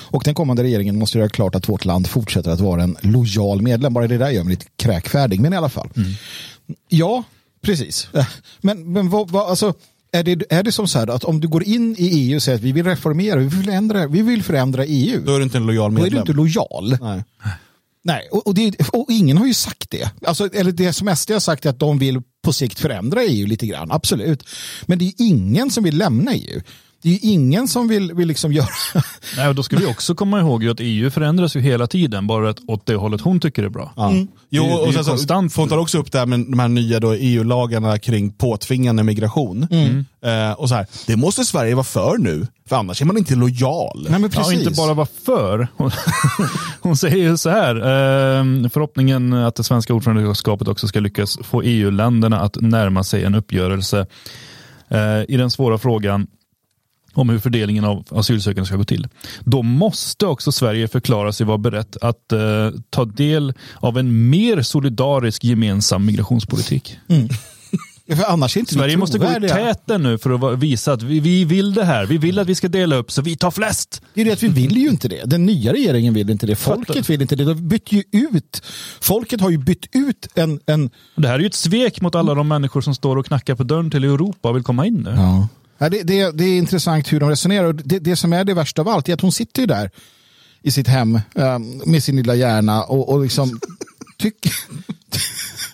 Och 0.01 0.21
den 0.25 0.35
kommande 0.35 0.63
regeringen 0.63 0.99
måste 0.99 1.17
göra 1.17 1.29
klart 1.29 1.55
att 1.55 1.69
vårt 1.69 1.85
land 1.85 2.07
fortsätter 2.07 2.51
att 2.51 2.59
vara 2.59 2.83
en 2.83 2.97
lojal 3.01 3.61
medlem. 3.61 3.93
Bara 3.93 4.07
det 4.07 4.17
där 4.17 4.29
gör 4.29 4.43
mig 4.43 4.51
lite 4.51 4.65
kräkfärdig, 4.77 5.39
men 5.39 5.53
i 5.53 5.57
alla 5.57 5.69
fall. 5.69 5.89
Ja, 6.89 7.23
precis. 7.63 8.07
Men, 8.61 8.93
men 8.93 9.09
vad, 9.09 9.31
vad, 9.31 9.49
alltså, 9.49 9.73
är 10.11 10.23
det, 10.23 10.43
är 10.49 10.63
det 10.63 10.71
som 10.71 10.87
så 10.87 10.99
här 10.99 11.07
att 11.07 11.23
om 11.23 11.39
du 11.39 11.47
går 11.47 11.63
in 11.63 11.95
i 11.99 12.07
EU 12.07 12.35
och 12.35 12.43
säger 12.43 12.57
att 12.57 12.63
vi 12.63 12.71
vill 12.71 12.85
reformera, 12.85 13.39
vi 13.39 13.45
vill 13.45 13.63
förändra, 13.63 14.07
vi 14.07 14.21
vill 14.21 14.43
förändra 14.43 14.85
EU, 14.85 15.21
Då 15.25 15.33
är 15.35 15.37
du 15.37 15.43
inte 15.43 15.57
en 15.57 15.65
lojal 15.65 15.91
då 15.91 15.99
är 15.99 16.03
medlem. 16.03 16.25
du 16.25 16.31
inte 16.31 16.33
lojal. 16.33 16.97
Nej. 17.01 17.23
Nej, 18.05 18.27
och, 18.31 18.47
och, 18.47 18.53
det, 18.53 18.75
och 18.93 19.05
ingen 19.09 19.37
har 19.37 19.45
ju 19.45 19.53
sagt 19.53 19.89
det. 19.89 20.11
Alltså, 20.25 20.49
eller 20.53 20.71
det 20.71 20.93
som 20.93 21.15
SD 21.15 21.31
har 21.31 21.39
sagt 21.39 21.65
är 21.65 21.69
att 21.69 21.79
de 21.79 21.99
vill 21.99 22.21
på 22.43 22.53
sikt 22.53 22.79
förändra 22.79 23.23
EU 23.23 23.47
lite 23.47 23.67
grann, 23.67 23.91
absolut. 23.91 24.43
Men 24.85 24.99
det 24.99 25.05
är 25.05 25.13
ingen 25.17 25.71
som 25.71 25.83
vill 25.83 25.97
lämna 25.97 26.33
EU. 26.33 26.61
Det 27.03 27.09
är 27.09 27.13
ju 27.13 27.19
ingen 27.21 27.67
som 27.67 27.87
vill, 27.87 28.13
vill 28.13 28.27
liksom 28.27 28.53
göra... 28.53 28.67
Nej, 29.37 29.47
och 29.47 29.55
då 29.55 29.63
ska 29.63 29.77
vi 29.77 29.85
också 29.85 30.15
komma 30.15 30.39
ihåg 30.39 30.67
att 30.67 30.77
EU 30.79 31.09
förändras 31.11 31.55
ju 31.55 31.59
hela 31.61 31.87
tiden, 31.87 32.27
bara 32.27 32.53
åt 32.67 32.85
det 32.85 32.95
hållet 32.95 33.21
hon 33.21 33.39
tycker 33.39 33.63
är 33.63 33.69
bra. 33.69 33.93
Ja. 33.95 34.09
Mm. 34.09 34.27
Jo, 34.49 34.63
Det 34.63 34.69
är- 34.69 34.77
det 34.77 34.83
är 34.83 34.87
och 34.87 34.93
sen 34.93 35.03
så 35.03 35.09
konstant. 35.11 35.53
Font 35.53 35.69
tar 35.71 35.77
också 35.77 35.97
upp 35.97 36.11
det 36.11 36.19
här 36.19 36.25
med 36.25 36.39
de 36.39 36.59
här 36.59 36.67
nya 36.67 36.99
EU-lagarna 37.17 37.99
kring 37.99 38.31
påtvingande 38.31 39.03
migration. 39.03 39.67
Mm. 39.71 40.05
Eh, 40.25 40.51
och 40.53 40.69
så 40.69 40.75
här, 40.75 40.85
det 41.07 41.15
måste 41.15 41.43
Sverige 41.45 41.75
vara 41.75 41.83
för 41.83 42.17
nu, 42.17 42.47
för 42.69 42.75
annars 42.75 43.01
är 43.01 43.05
man 43.05 43.17
inte 43.17 43.35
lojal. 43.35 44.07
Nej, 44.09 44.11
men 44.11 44.21
Ja, 44.21 44.29
precis. 44.41 44.59
inte 44.59 44.71
bara 44.71 44.93
vara 44.93 45.07
för. 45.25 45.67
Hon, 45.77 45.91
hon 46.81 46.97
säger 46.97 47.17
ju 47.17 47.37
så 47.37 47.49
här, 47.49 47.75
eh, 47.75 48.69
förhoppningen 48.69 49.33
att 49.33 49.55
det 49.55 49.63
svenska 49.63 49.93
ordförandeskapet 49.93 50.67
också 50.67 50.87
ska 50.87 50.99
lyckas 50.99 51.37
få 51.43 51.61
EU-länderna 51.61 52.39
att 52.39 52.57
närma 52.61 53.03
sig 53.03 53.23
en 53.23 53.35
uppgörelse 53.35 54.05
eh, 54.89 55.21
i 55.27 55.37
den 55.37 55.51
svåra 55.51 55.77
frågan 55.77 56.27
om 57.13 57.29
hur 57.29 57.39
fördelningen 57.39 57.85
av 57.85 58.05
asylsökande 58.11 58.65
ska 58.65 58.75
gå 58.75 58.83
till. 58.83 59.07
Då 59.39 59.61
måste 59.61 60.25
också 60.25 60.51
Sverige 60.51 60.87
förklara 60.87 61.33
sig 61.33 61.45
vara 61.45 61.57
berett 61.57 61.97
att 62.01 62.31
eh, 62.31 62.39
ta 62.89 63.05
del 63.05 63.53
av 63.75 63.97
en 63.97 64.29
mer 64.29 64.61
solidarisk 64.61 65.43
gemensam 65.43 66.05
migrationspolitik. 66.05 66.97
För 68.07 68.23
annars 68.23 68.57
är 68.57 68.59
inte 68.59 68.75
vi 68.75 68.79
Sverige 68.79 68.97
måste 68.97 69.17
gå 69.17 69.25
i 69.25 69.49
täten 69.49 70.03
nu 70.03 70.17
för 70.17 70.53
att 70.53 70.59
visa 70.59 70.93
att 70.93 71.03
vi, 71.03 71.19
vi 71.19 71.45
vill 71.45 71.73
det 71.73 71.83
här. 71.83 72.05
Vi 72.05 72.17
vill 72.17 72.39
att 72.39 72.47
vi 72.47 72.55
ska 72.55 72.67
dela 72.67 72.95
upp 72.95 73.11
så 73.11 73.21
vi 73.21 73.35
tar 73.35 73.51
flest. 73.51 74.01
Det 74.13 74.21
är 74.21 74.25
det 74.25 74.31
att 74.31 74.43
vi 74.43 74.47
vill 74.47 74.77
ju 74.77 74.89
inte 74.89 75.07
det. 75.07 75.25
Den 75.25 75.45
nya 75.45 75.73
regeringen 75.73 76.13
vill 76.13 76.29
inte 76.29 76.45
det. 76.45 76.55
Folket 76.55 77.09
vill 77.09 77.21
inte 77.21 77.35
det. 77.35 77.45
De 77.45 77.67
bytte 77.67 77.95
ju 77.95 78.03
ut. 78.11 78.61
Folket 79.01 79.41
har 79.41 79.49
ju 79.49 79.57
bytt 79.57 79.85
ut 79.91 80.27
en... 80.35 80.59
en 80.65 80.89
Det 81.15 81.27
här 81.27 81.35
är 81.35 81.39
ju 81.39 81.45
ett 81.45 81.53
svek 81.53 82.01
mot 82.01 82.15
alla 82.15 82.33
de 82.33 82.47
människor 82.47 82.81
som 82.81 82.95
står 82.95 83.17
och 83.17 83.25
knackar 83.25 83.55
på 83.55 83.63
dörren 83.63 83.91
till 83.91 84.03
Europa 84.03 84.49
och 84.49 84.55
vill 84.55 84.63
komma 84.63 84.85
in 84.85 84.95
nu. 84.95 85.13
ja. 85.17 85.47
Ja, 85.77 85.89
det, 85.89 86.03
det, 86.03 86.31
det 86.31 86.43
är 86.43 86.57
intressant 86.57 87.13
hur 87.13 87.19
de 87.19 87.29
resonerar. 87.29 87.65
Och 87.65 87.75
Det, 87.75 87.99
det 87.99 88.15
som 88.15 88.33
är 88.33 88.43
det 88.43 88.53
värsta 88.53 88.81
av 88.81 88.87
allt 88.87 89.09
är 89.09 89.13
att 89.13 89.21
hon 89.21 89.31
sitter 89.31 89.61
ju 89.61 89.65
där 89.65 89.91
i 90.61 90.71
sitt 90.71 90.87
hem 90.87 91.15
eh, 91.35 91.59
med 91.85 92.03
sin 92.03 92.15
lilla 92.15 92.35
hjärna 92.35 92.83
och, 92.83 93.09
och 93.09 93.23
liksom 93.23 93.59
tycker, 94.17 94.51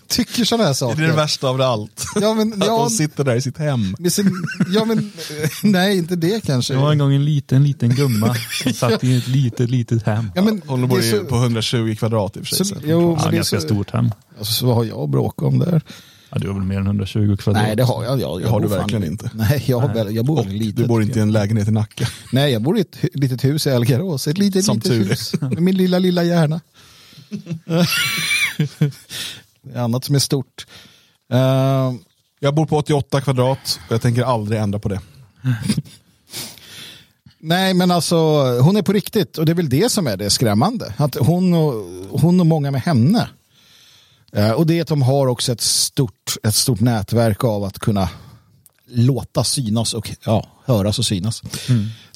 tycker 0.08 0.46
sådana 0.46 0.64
här 0.68 0.74
saker. 0.74 0.98
Det 0.98 1.04
är 1.04 1.08
det 1.08 1.16
värsta 1.16 1.48
av 1.48 1.58
det 1.58 1.68
allt. 1.68 2.06
Ja, 2.22 2.34
men, 2.34 2.54
Att 2.62 2.68
ja, 2.68 2.78
de 2.80 2.90
sitter 2.90 3.24
där 3.24 3.36
i 3.36 3.42
sitt 3.42 3.58
hem. 3.58 3.96
med 4.00 4.14
sin, 4.14 4.32
ja, 4.70 4.86
men 4.86 5.12
nej, 5.64 5.98
inte 5.98 6.16
det 6.16 6.46
kanske. 6.46 6.74
Det 6.74 6.80
var 6.80 6.92
en 6.92 6.98
gång 6.98 7.14
en 7.14 7.26
liten, 7.26 7.64
liten 7.64 7.90
gumma 7.96 8.36
som 8.64 8.74
satt 8.74 9.04
i 9.04 9.18
ett 9.18 9.28
litet, 9.28 9.70
litet 9.70 10.04
hem. 10.04 10.32
Ja, 10.36 10.42
men 10.42 10.62
Hon 10.68 10.88
bor 10.88 11.02
så- 11.02 11.26
på 11.26 11.36
120 11.36 11.96
kvadrat 12.00 12.38
i 12.38 12.40
och 12.42 12.48
för 12.48 12.56
sig. 12.56 12.66
Så, 12.66 12.76
så- 12.76 12.82
jo, 12.86 13.02
Ja, 13.02 13.22
men 13.24 13.24
det 13.32 13.36
är 13.36 13.36
ganska 13.36 13.60
så, 13.62 13.68
stort 13.68 13.92
hem. 13.92 14.12
Alltså, 14.38 14.54
så 14.54 14.66
vad 14.66 14.76
har 14.76 14.84
jag 14.84 15.00
att 15.00 15.10
bråka 15.10 15.46
om 15.46 15.60
där? 15.60 15.82
Ja, 16.32 16.38
du 16.40 16.48
har 16.48 16.54
väl 16.56 16.64
mer 16.64 16.78
än 16.78 16.86
120 16.86 17.36
kvadrat? 17.38 17.64
Nej, 17.64 17.76
det 17.76 17.84
har 17.84 18.04
jag. 18.04 18.20
jag, 18.22 18.42
jag 18.42 18.50
har 18.50 18.60
du 18.62 18.70
fan- 18.70 18.78
verkligen 18.78 19.04
inte. 19.04 19.32
Nej, 19.34 19.64
jag, 19.68 19.80
har 19.80 19.94
väl, 19.94 20.16
jag 20.16 20.26
bor 20.26 20.40
Och 20.40 20.46
litet. 20.46 20.76
du 20.76 20.88
bor 20.88 21.02
inte 21.02 21.20
i 21.20 21.22
en 21.22 21.32
lägenhet 21.32 21.68
i 21.68 21.72
Nacka. 21.72 22.08
Nej, 22.34 22.52
jag 22.52 22.62
bor 22.62 22.78
i 22.78 22.82
ett 22.82 22.98
litet 23.14 23.44
hus 23.44 23.68
i 23.68 23.72
Algarås. 23.72 24.28
Ett 24.28 24.38
litet, 24.38 24.66
Som 24.66 24.76
litet 24.78 24.92
hus. 24.92 25.42
Med 25.42 25.62
min 25.62 25.78
lilla, 25.78 26.00
lilla 26.00 26.24
hjärna. 26.24 26.62
det 29.62 29.74
är 29.74 29.80
annat 29.82 30.06
som 30.06 30.16
är 30.16 30.20
stort. 30.20 30.66
Eh, 31.34 31.94
Jag 32.40 32.56
bor 32.56 32.66
på 32.66 32.78
88 32.78 33.22
kvadrat 33.22 33.80
och 33.88 33.92
jag 33.94 34.02
tänker 34.02 34.24
aldrig 34.24 34.60
ändra 34.62 34.80
på 34.80 34.90
det. 34.90 35.00
nej, 37.40 37.74
men 37.74 37.92
alltså 37.92 38.16
hon 38.62 38.78
är 38.78 38.82
på 38.82 38.94
riktigt 38.94 39.38
och 39.38 39.46
det 39.46 39.52
är 39.52 39.56
väl 39.56 39.70
det 39.70 39.92
som 39.92 40.08
är 40.08 40.18
det 40.18 40.30
skrämmande. 40.30 40.94
Att 40.98 41.16
hon 41.16 41.54
och, 41.54 41.74
hon 42.22 42.40
och 42.40 42.46
många 42.46 42.72
med 42.72 42.82
henne. 42.82 43.28
Eh, 44.32 44.52
och 44.52 44.66
det 44.66 44.78
är 44.78 44.82
att 44.82 44.88
de 44.88 45.02
har 45.02 45.28
också 45.28 45.52
ett 45.52 45.62
stort, 45.62 46.36
ett 46.44 46.56
stort 46.56 46.80
nätverk 46.80 47.44
av 47.44 47.64
att 47.64 47.80
kunna 47.80 48.10
låta 48.88 49.44
synas 49.44 49.94
och 49.94 50.12
ja, 50.26 50.48
höras 50.66 51.00
och 51.00 51.06
synas. 51.06 51.42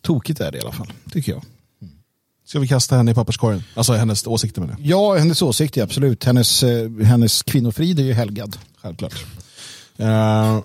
Tokigt 0.01 0.39
är 0.39 0.51
det 0.51 0.58
i 0.58 0.62
alla 0.62 0.72
fall, 0.72 0.93
tycker 1.12 1.32
jag. 1.32 1.43
Ska 2.46 2.60
vi 2.60 2.67
kasta 2.67 2.96
henne 2.96 3.12
i 3.12 3.13
papperskorgen? 3.13 3.64
Alltså 3.74 3.94
hennes 3.94 4.27
åsikter 4.27 4.61
med 4.61 4.70
det. 4.70 4.75
Ja, 4.79 5.16
hennes 5.16 5.42
åsikt 5.42 5.77
är 5.77 5.83
absolut. 5.83 6.24
Hennes, 6.24 6.64
eh, 6.64 6.90
hennes 7.03 7.44
kvinnofrid 7.44 8.00
är 8.00 8.03
ju 8.03 8.14
helgad. 8.14 8.57
Självklart. 8.81 9.25
Eh, 9.98 10.59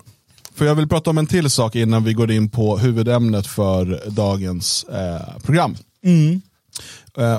för 0.55 0.65
jag 0.65 0.75
vill 0.75 0.87
prata 0.87 1.09
om 1.09 1.17
en 1.17 1.27
till 1.27 1.49
sak 1.49 1.75
innan 1.75 2.03
vi 2.03 2.13
går 2.13 2.31
in 2.31 2.49
på 2.49 2.77
huvudämnet 2.77 3.47
för 3.47 4.03
dagens 4.09 4.83
eh, 4.83 5.39
program. 5.43 5.77
Eh, 6.03 6.39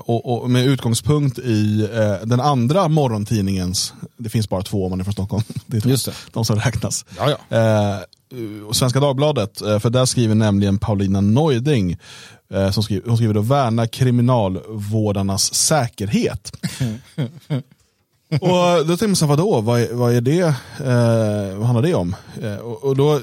och, 0.05 0.43
och 0.43 0.51
med 0.51 0.67
utgångspunkt 0.67 1.39
i 1.39 1.89
eh, 1.95 2.27
den 2.27 2.41
andra 2.41 2.89
morgontidningens, 2.89 3.95
det 4.17 4.29
finns 4.29 4.49
bara 4.49 4.63
två 4.63 4.85
om 4.85 4.91
man 4.91 5.01
är 5.01 5.05
från 5.05 5.13
Stockholm, 5.13 5.43
det 5.67 5.85
är 5.85 5.89
Just 5.89 6.07
det. 6.07 6.13
de 6.33 6.45
som 6.45 6.57
räknas. 6.57 7.05
Ja, 7.19 7.37
ja. 7.49 7.57
Eh, 7.57 7.99
Svenska 8.73 9.01
Dagbladet, 9.01 9.61
eh, 9.63 9.79
för 9.79 9.91
där 9.91 10.05
skriver 10.05 10.35
nämligen 10.35 10.79
Paulina 10.79 11.21
Neuding, 11.21 11.97
eh, 12.55 12.71
som 12.71 12.83
skriver, 12.83 13.09
hon 13.09 13.17
skriver 13.17 13.35
då 13.35 13.41
värna 13.41 13.87
kriminalvårdarnas 13.87 15.55
säkerhet. 15.55 16.53
och 18.41 18.87
då 18.87 18.97
tänkte 18.97 19.07
man 19.07 19.17
här, 19.21 19.27
vadå, 19.27 19.61
vad 19.61 19.89
vad 19.93 20.15
är 20.15 20.21
det, 20.21 20.55
eh, 20.79 21.59
vad 21.59 21.67
handlar 21.67 21.83
det 21.83 21.95
om? 21.95 22.17
Eh, 22.43 22.57
och, 22.57 22.85
och 22.85 22.97
då 22.97 23.21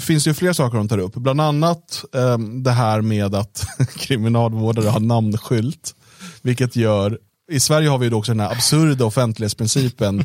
finns 0.00 0.24
det 0.24 0.30
ju 0.30 0.34
fler 0.34 0.52
saker 0.52 0.78
de 0.78 0.88
tar 0.88 0.98
upp, 0.98 1.14
bland 1.14 1.40
annat 1.40 2.04
eh, 2.14 2.38
det 2.38 2.70
här 2.70 3.00
med 3.00 3.34
att 3.34 3.66
kriminalvårdare 3.96 4.88
har 4.88 5.00
namnskylt, 5.00 5.94
vilket 6.42 6.76
gör 6.76 7.18
i 7.50 7.60
Sverige 7.60 7.88
har 7.88 7.98
vi 7.98 8.08
då 8.08 8.18
också 8.18 8.32
den 8.32 8.40
här 8.40 8.52
absurda 8.52 9.04
offentlighetsprincipen 9.04 10.24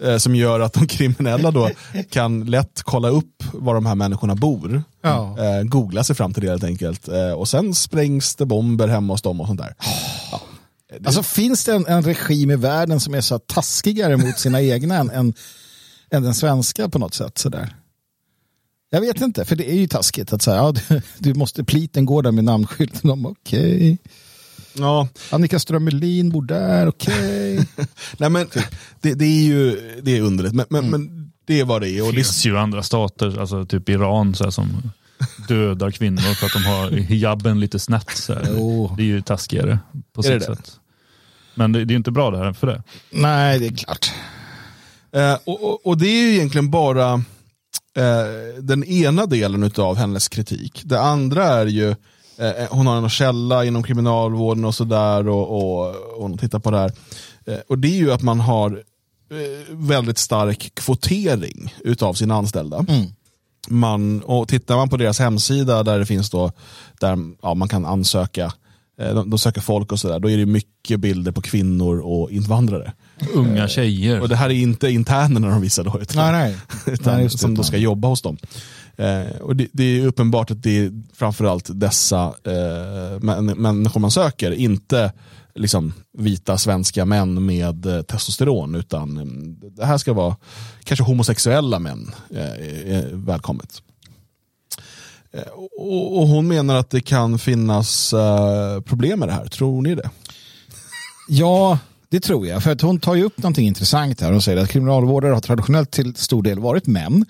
eh, 0.00 0.16
som 0.16 0.34
gör 0.34 0.60
att 0.60 0.72
de 0.72 0.86
kriminella 0.86 1.50
då 1.50 1.70
kan 2.10 2.44
lätt 2.44 2.82
kolla 2.82 3.08
upp 3.08 3.44
var 3.52 3.74
de 3.74 3.86
här 3.86 3.94
människorna 3.94 4.34
bor. 4.34 4.82
Ja. 5.02 5.36
Eh, 5.38 5.62
googla 5.62 6.04
sig 6.04 6.16
fram 6.16 6.34
till 6.34 6.42
det 6.42 6.50
helt 6.50 6.64
enkelt. 6.64 7.08
Eh, 7.08 7.30
och 7.30 7.48
sen 7.48 7.74
sprängs 7.74 8.36
det 8.36 8.46
bomber 8.46 8.88
hemma 8.88 9.12
hos 9.12 9.22
dem 9.22 9.40
och 9.40 9.46
sånt 9.46 9.60
där. 9.60 9.74
Alltså 11.04 11.22
finns 11.22 11.64
det 11.64 11.72
en, 11.72 11.86
en 11.86 12.02
regim 12.02 12.50
i 12.50 12.56
världen 12.56 13.00
som 13.00 13.14
är 13.14 13.20
så 13.20 13.38
taskigare 13.38 14.16
mot 14.16 14.38
sina 14.38 14.62
egna 14.62 14.96
än, 14.96 15.10
än, 15.10 15.34
än 16.10 16.22
den 16.22 16.34
svenska 16.34 16.88
på 16.88 16.98
något 16.98 17.14
sätt? 17.14 17.38
Sådär. 17.38 17.74
Jag 18.90 19.00
vet 19.00 19.20
inte, 19.20 19.44
för 19.44 19.56
det 19.56 19.70
är 19.70 19.74
ju 19.74 19.86
taskigt 19.86 20.32
att 20.32 20.42
säga, 20.42 20.56
ja, 20.56 20.72
du, 20.72 21.02
du 21.18 21.34
måste, 21.34 21.64
pliten 21.64 22.06
går 22.06 22.22
där 22.22 22.32
med 22.32 22.44
namnskylten. 22.44 23.26
Okej, 23.26 23.98
Ja, 24.78 25.08
Annika 25.30 25.58
Strömmelin 25.58 26.30
bor 26.30 26.42
där, 26.42 26.88
okej. 26.88 27.66
nej 28.18 28.30
men 28.30 28.46
det, 29.00 29.14
det 29.14 29.24
är 29.24 29.42
ju 29.42 29.80
det 30.02 30.16
är 30.16 30.22
underligt, 30.22 30.54
men, 30.54 30.66
men, 30.70 30.90
men 30.90 31.32
det 31.46 31.60
är 31.60 31.64
vad 31.64 31.82
det 31.82 31.90
är. 31.90 32.02
Och 32.02 32.08
Det 32.08 32.14
finns 32.14 32.46
ju 32.46 32.58
andra 32.58 32.82
stater, 32.82 33.40
alltså 33.40 33.66
typ 33.66 33.88
Iran, 33.88 34.34
så 34.34 34.44
här, 34.44 34.50
som 34.50 34.90
dödar 35.48 35.90
kvinnor 35.90 36.34
för 36.34 36.46
att 36.46 36.52
de 36.52 36.64
har 36.64 36.90
hijaben 36.90 37.60
lite 37.60 37.78
snett. 37.78 38.10
Så 38.10 38.34
här. 38.34 38.48
Jo. 38.56 38.94
Det 38.96 39.02
är 39.02 39.06
ju 39.06 39.22
taskigare 39.22 39.78
på 40.12 40.22
sitt 40.22 40.42
sätt. 40.42 40.72
Men 41.54 41.72
det, 41.72 41.78
det 41.78 41.90
är 41.90 41.94
ju 41.94 41.96
inte 41.96 42.10
bra 42.10 42.30
det 42.30 42.38
här 42.38 42.52
för 42.52 42.66
det. 42.66 42.82
Nej, 43.10 43.58
det 43.58 43.66
är 43.66 43.76
klart. 43.76 44.12
Eh, 45.12 45.38
och, 45.44 45.64
och, 45.64 45.86
och 45.86 45.98
det 45.98 46.06
är 46.06 46.22
ju 46.22 46.34
egentligen 46.34 46.70
bara 46.70 47.22
eh, 47.98 48.62
den 48.62 48.84
ena 48.84 49.26
delen 49.26 49.70
av 49.76 49.96
hennes 49.96 50.28
kritik. 50.28 50.82
Det 50.84 51.00
andra 51.00 51.44
är 51.44 51.66
ju, 51.66 51.90
eh, 52.36 52.66
hon 52.70 52.86
har 52.86 52.96
en 52.96 53.08
källa 53.08 53.64
inom 53.64 53.82
kriminalvården 53.82 54.64
och 54.64 54.74
sådär 54.74 55.28
och, 55.28 55.48
och, 55.50 55.88
och 55.88 56.22
hon 56.22 56.38
tittar 56.38 56.58
på 56.58 56.70
det 56.70 56.78
här. 56.78 56.92
Eh, 57.46 57.58
och 57.68 57.78
det 57.78 57.88
är 57.88 57.98
ju 57.98 58.12
att 58.12 58.22
man 58.22 58.40
har 58.40 58.70
eh, 59.30 59.74
väldigt 59.74 60.18
stark 60.18 60.74
kvotering 60.74 61.74
utav 61.80 62.14
sina 62.14 62.34
anställda. 62.34 62.86
Man, 63.68 64.22
och 64.22 64.48
tittar 64.48 64.76
man 64.76 64.88
på 64.88 64.96
deras 64.96 65.18
hemsida 65.18 65.82
där 65.82 65.98
det 65.98 66.06
finns 66.06 66.30
då, 66.30 66.52
där 67.00 67.18
ja, 67.42 67.54
man 67.54 67.68
kan 67.68 67.84
ansöka, 67.84 68.44
eh, 68.44 68.52
de, 68.98 69.30
de 69.30 69.38
söker 69.38 69.60
folk 69.60 69.92
och 69.92 70.00
sådär, 70.00 70.18
då 70.18 70.30
är 70.30 70.36
det 70.36 70.46
mycket 70.46 71.00
bilder 71.00 71.32
på 71.32 71.42
kvinnor 71.42 71.98
och 71.98 72.30
invandrare. 72.30 72.92
Unga 73.34 73.68
tjejer. 73.68 74.20
Och 74.20 74.28
det 74.28 74.36
här 74.36 74.50
är 74.50 74.54
inte 74.54 74.90
internerna 74.90 75.48
de 75.48 75.60
visar 75.60 75.84
då, 75.84 76.00
utan, 76.00 76.32
Nej, 76.32 76.42
nej. 76.42 76.56
utan 76.94 77.16
Nej, 77.16 77.30
som 77.30 77.54
då 77.54 77.62
ska 77.62 77.76
jobba 77.76 78.08
hos 78.08 78.22
dem. 78.22 78.36
Eh, 78.96 79.40
och 79.40 79.56
det, 79.56 79.68
det 79.72 79.84
är 79.84 80.06
uppenbart 80.06 80.50
att 80.50 80.62
det 80.62 80.78
är 80.78 80.92
framförallt 81.14 81.70
dessa 81.80 82.34
eh, 82.44 83.20
män, 83.20 83.46
människor 83.46 84.00
man 84.00 84.10
söker, 84.10 84.52
inte 84.52 85.12
liksom 85.54 85.92
vita 86.18 86.58
svenska 86.58 87.04
män 87.04 87.46
med 87.46 87.86
eh, 87.86 88.02
testosteron, 88.02 88.74
utan 88.74 89.10
mm, 89.10 89.60
det 89.76 89.86
här 89.86 89.98
ska 89.98 90.12
vara 90.12 90.36
kanske 90.84 91.04
homosexuella 91.04 91.78
män. 91.78 92.10
Eh, 92.34 92.52
eh, 92.96 93.04
välkommet. 93.12 93.82
Eh, 95.32 95.42
och, 95.78 96.18
och 96.18 96.28
hon 96.28 96.48
menar 96.48 96.76
att 96.76 96.90
det 96.90 97.00
kan 97.00 97.38
finnas 97.38 98.12
uh, 98.12 98.80
problem 98.80 99.18
med 99.18 99.28
det 99.28 99.32
här, 99.32 99.46
tror 99.46 99.82
ni 99.82 99.94
det? 99.94 100.10
Ja, 101.28 101.78
det 102.08 102.20
tror 102.20 102.46
jag. 102.46 102.62
För 102.62 102.72
att 102.72 102.80
hon 102.80 103.00
tar 103.00 103.14
ju 103.14 103.22
upp 103.22 103.38
någonting 103.38 103.66
intressant 103.66 104.20
här. 104.20 104.32
Hon 104.32 104.42
säger 104.42 104.62
att 104.62 104.70
kriminalvårdare 104.70 105.32
har 105.32 105.40
traditionellt 105.40 105.90
till 105.90 106.14
stor 106.14 106.42
del 106.42 106.58
varit 106.58 106.86
män. 106.86 107.24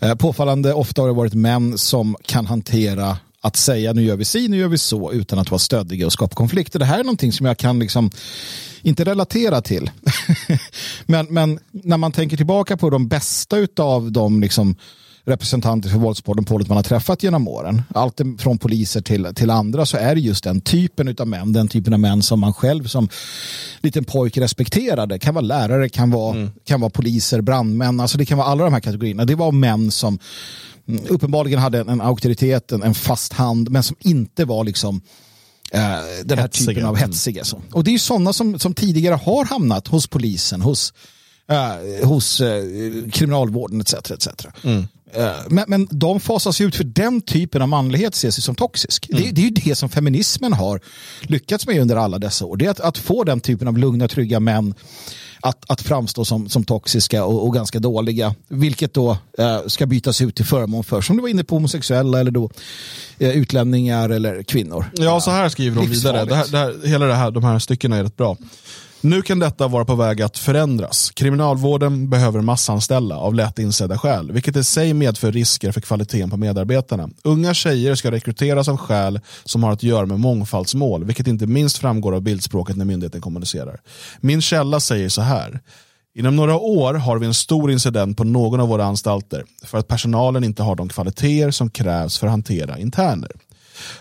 Eh, 0.00 0.14
Påfallande 0.14 0.72
ofta 0.72 1.02
har 1.02 1.08
det 1.08 1.14
varit 1.14 1.34
män 1.34 1.78
som 1.78 2.16
kan 2.22 2.46
hantera 2.46 3.16
att 3.40 3.56
säga 3.56 3.92
nu 3.92 4.02
gör 4.02 4.16
vi 4.16 4.24
si, 4.24 4.48
nu 4.48 4.56
gör 4.56 4.68
vi 4.68 4.78
så 4.78 5.12
utan 5.12 5.38
att 5.38 5.50
vara 5.50 5.58
stöddiga 5.58 6.06
och 6.06 6.12
skapa 6.12 6.34
konflikter. 6.34 6.78
Det 6.78 6.84
här 6.84 6.98
är 6.98 7.04
någonting 7.04 7.32
som 7.32 7.46
jag 7.46 7.58
kan 7.58 7.78
liksom 7.78 8.10
inte 8.82 9.04
relatera 9.04 9.62
till. 9.62 9.90
men, 11.06 11.26
men 11.26 11.58
när 11.70 11.96
man 11.96 12.12
tänker 12.12 12.36
tillbaka 12.36 12.76
på 12.76 12.90
de 12.90 13.08
bästa 13.08 13.56
av 13.76 14.12
de 14.12 14.40
liksom 14.40 14.76
representanter 15.24 15.88
för 15.88 15.98
våldsmonopolet 15.98 16.68
man 16.68 16.76
har 16.76 16.82
träffat 16.82 17.22
genom 17.22 17.48
åren, 17.48 17.82
allt 17.94 18.20
från 18.38 18.58
poliser 18.58 19.00
till, 19.00 19.28
till 19.34 19.50
andra, 19.50 19.86
så 19.86 19.96
är 19.96 20.14
det 20.14 20.20
just 20.20 20.44
den 20.44 20.60
typen 20.60 21.16
av 21.18 21.28
män, 21.28 21.52
den 21.52 21.68
typen 21.68 21.92
av 21.92 22.00
män 22.00 22.22
som 22.22 22.40
man 22.40 22.52
själv 22.52 22.84
som 22.84 23.08
liten 23.80 24.04
pojke 24.04 24.40
respekterade. 24.40 25.18
kan 25.18 25.34
vara 25.34 25.44
lärare, 25.44 25.88
kan 25.88 26.10
vara, 26.10 26.36
mm. 26.36 26.50
kan 26.64 26.80
vara 26.80 26.90
poliser, 26.90 27.40
brandmän, 27.40 28.00
alltså 28.00 28.18
det 28.18 28.24
kan 28.24 28.38
vara 28.38 28.48
alla 28.48 28.64
de 28.64 28.72
här 28.72 28.80
kategorierna. 28.80 29.24
Det 29.24 29.34
var 29.34 29.52
män 29.52 29.90
som 29.90 30.18
mm, 30.88 31.04
uppenbarligen 31.08 31.58
hade 31.58 31.80
en, 31.80 31.88
en 31.88 32.00
auktoritet, 32.00 32.72
en, 32.72 32.82
en, 32.82 32.94
fast 32.94 33.32
hand, 33.32 33.70
men 33.70 33.82
som 33.82 33.96
inte 34.00 34.44
var 34.44 34.64
liksom 34.64 35.00
eh, 35.72 35.80
den 36.24 36.38
här 36.38 36.44
hetsiga. 36.44 36.68
typen 36.68 36.84
av 36.84 36.96
mm. 36.96 37.08
hetsiga. 37.08 37.44
Så. 37.44 37.62
Och 37.72 37.84
det 37.84 37.90
är 37.90 37.92
ju 37.92 37.98
sådana 37.98 38.32
som, 38.32 38.58
som 38.58 38.74
tidigare 38.74 39.14
har 39.14 39.44
hamnat 39.44 39.88
hos 39.88 40.06
polisen, 40.06 40.62
hos, 40.62 40.92
eh, 41.48 42.08
hos 42.08 42.40
eh, 42.40 42.64
kriminalvården 43.12 43.80
etc. 43.80 43.94
etc. 43.94 44.28
Mm. 44.62 44.86
Eh, 45.14 45.32
men, 45.48 45.64
men 45.68 45.88
de 45.90 46.20
fasas 46.20 46.60
ut 46.60 46.76
för 46.76 46.84
den 46.84 47.20
typen 47.20 47.62
av 47.62 47.68
manlighet 47.68 48.14
ses 48.14 48.44
som 48.44 48.54
toxisk. 48.54 49.10
Mm. 49.10 49.22
Det, 49.22 49.30
det, 49.30 49.40
är 49.40 49.44
ju 49.44 49.50
det 49.50 49.74
som 49.74 49.88
feminismen 49.88 50.52
har 50.52 50.80
lyckats 51.20 51.66
med 51.66 51.80
under 51.80 51.96
alla 51.96 52.18
dessa 52.18 52.44
år. 52.44 52.56
Det 52.56 52.66
är 52.66 52.70
att, 52.70 52.80
att 52.80 52.98
få 52.98 53.24
den 53.24 53.40
typen 53.40 53.68
av 53.68 53.78
lugna, 53.78 54.08
trygga 54.08 54.40
män 54.40 54.74
att, 55.40 55.70
att 55.70 55.80
framstå 55.80 56.24
som, 56.24 56.48
som 56.48 56.64
toxiska 56.64 57.24
och, 57.24 57.46
och 57.46 57.54
ganska 57.54 57.78
dåliga. 57.78 58.34
Vilket 58.48 58.94
då 58.94 59.16
eh, 59.38 59.60
ska 59.66 59.86
bytas 59.86 60.20
ut 60.20 60.36
till 60.36 60.44
förmån 60.44 60.84
för, 60.84 61.00
som 61.00 61.16
du 61.16 61.22
var 61.22 61.28
inne 61.28 61.44
på, 61.44 61.56
homosexuella 61.56 62.20
eller 62.20 62.30
då 62.30 62.50
eh, 63.18 63.30
utlänningar 63.30 64.10
eller 64.10 64.42
kvinnor. 64.42 64.84
Ja, 64.94 65.20
så 65.20 65.30
här 65.30 65.48
skriver 65.48 65.76
de 65.76 65.90
vidare. 65.90 66.24
Det 66.24 66.34
här, 66.34 66.46
det 66.50 66.58
här, 66.58 66.86
hela 66.86 67.06
det 67.06 67.14
här, 67.14 67.30
de 67.30 67.44
här 67.44 67.58
styckena 67.58 67.96
är 67.96 68.04
rätt 68.04 68.16
bra. 68.16 68.36
Nu 69.04 69.22
kan 69.22 69.38
detta 69.38 69.68
vara 69.68 69.84
på 69.84 69.94
väg 69.94 70.22
att 70.22 70.38
förändras. 70.38 71.10
Kriminalvården 71.10 72.10
behöver 72.10 72.40
massanställa 72.40 73.16
av 73.16 73.34
lätt 73.34 73.58
insedda 73.58 73.98
skäl, 73.98 74.32
vilket 74.32 74.56
i 74.56 74.64
sig 74.64 74.94
medför 74.94 75.32
risker 75.32 75.72
för 75.72 75.80
kvaliteten 75.80 76.30
på 76.30 76.36
medarbetarna. 76.36 77.08
Unga 77.24 77.54
tjejer 77.54 77.94
ska 77.94 78.10
rekryteras 78.10 78.68
av 78.68 78.76
skäl 78.76 79.20
som 79.44 79.62
har 79.62 79.72
att 79.72 79.82
göra 79.82 80.06
med 80.06 80.20
mångfaldsmål, 80.20 81.04
vilket 81.04 81.26
inte 81.26 81.46
minst 81.46 81.78
framgår 81.78 82.14
av 82.14 82.22
bildspråket 82.22 82.76
när 82.76 82.84
myndigheten 82.84 83.20
kommunicerar. 83.20 83.80
Min 84.20 84.42
källa 84.42 84.80
säger 84.80 85.08
så 85.08 85.22
här. 85.22 85.60
Inom 86.14 86.36
några 86.36 86.56
år 86.56 86.94
har 86.94 87.18
vi 87.18 87.26
en 87.26 87.34
stor 87.34 87.70
incident 87.70 88.16
på 88.16 88.24
någon 88.24 88.60
av 88.60 88.68
våra 88.68 88.84
anstalter 88.84 89.44
för 89.64 89.78
att 89.78 89.88
personalen 89.88 90.44
inte 90.44 90.62
har 90.62 90.76
de 90.76 90.88
kvaliteter 90.88 91.50
som 91.50 91.70
krävs 91.70 92.18
för 92.18 92.26
att 92.26 92.30
hantera 92.30 92.78
interner. 92.78 93.30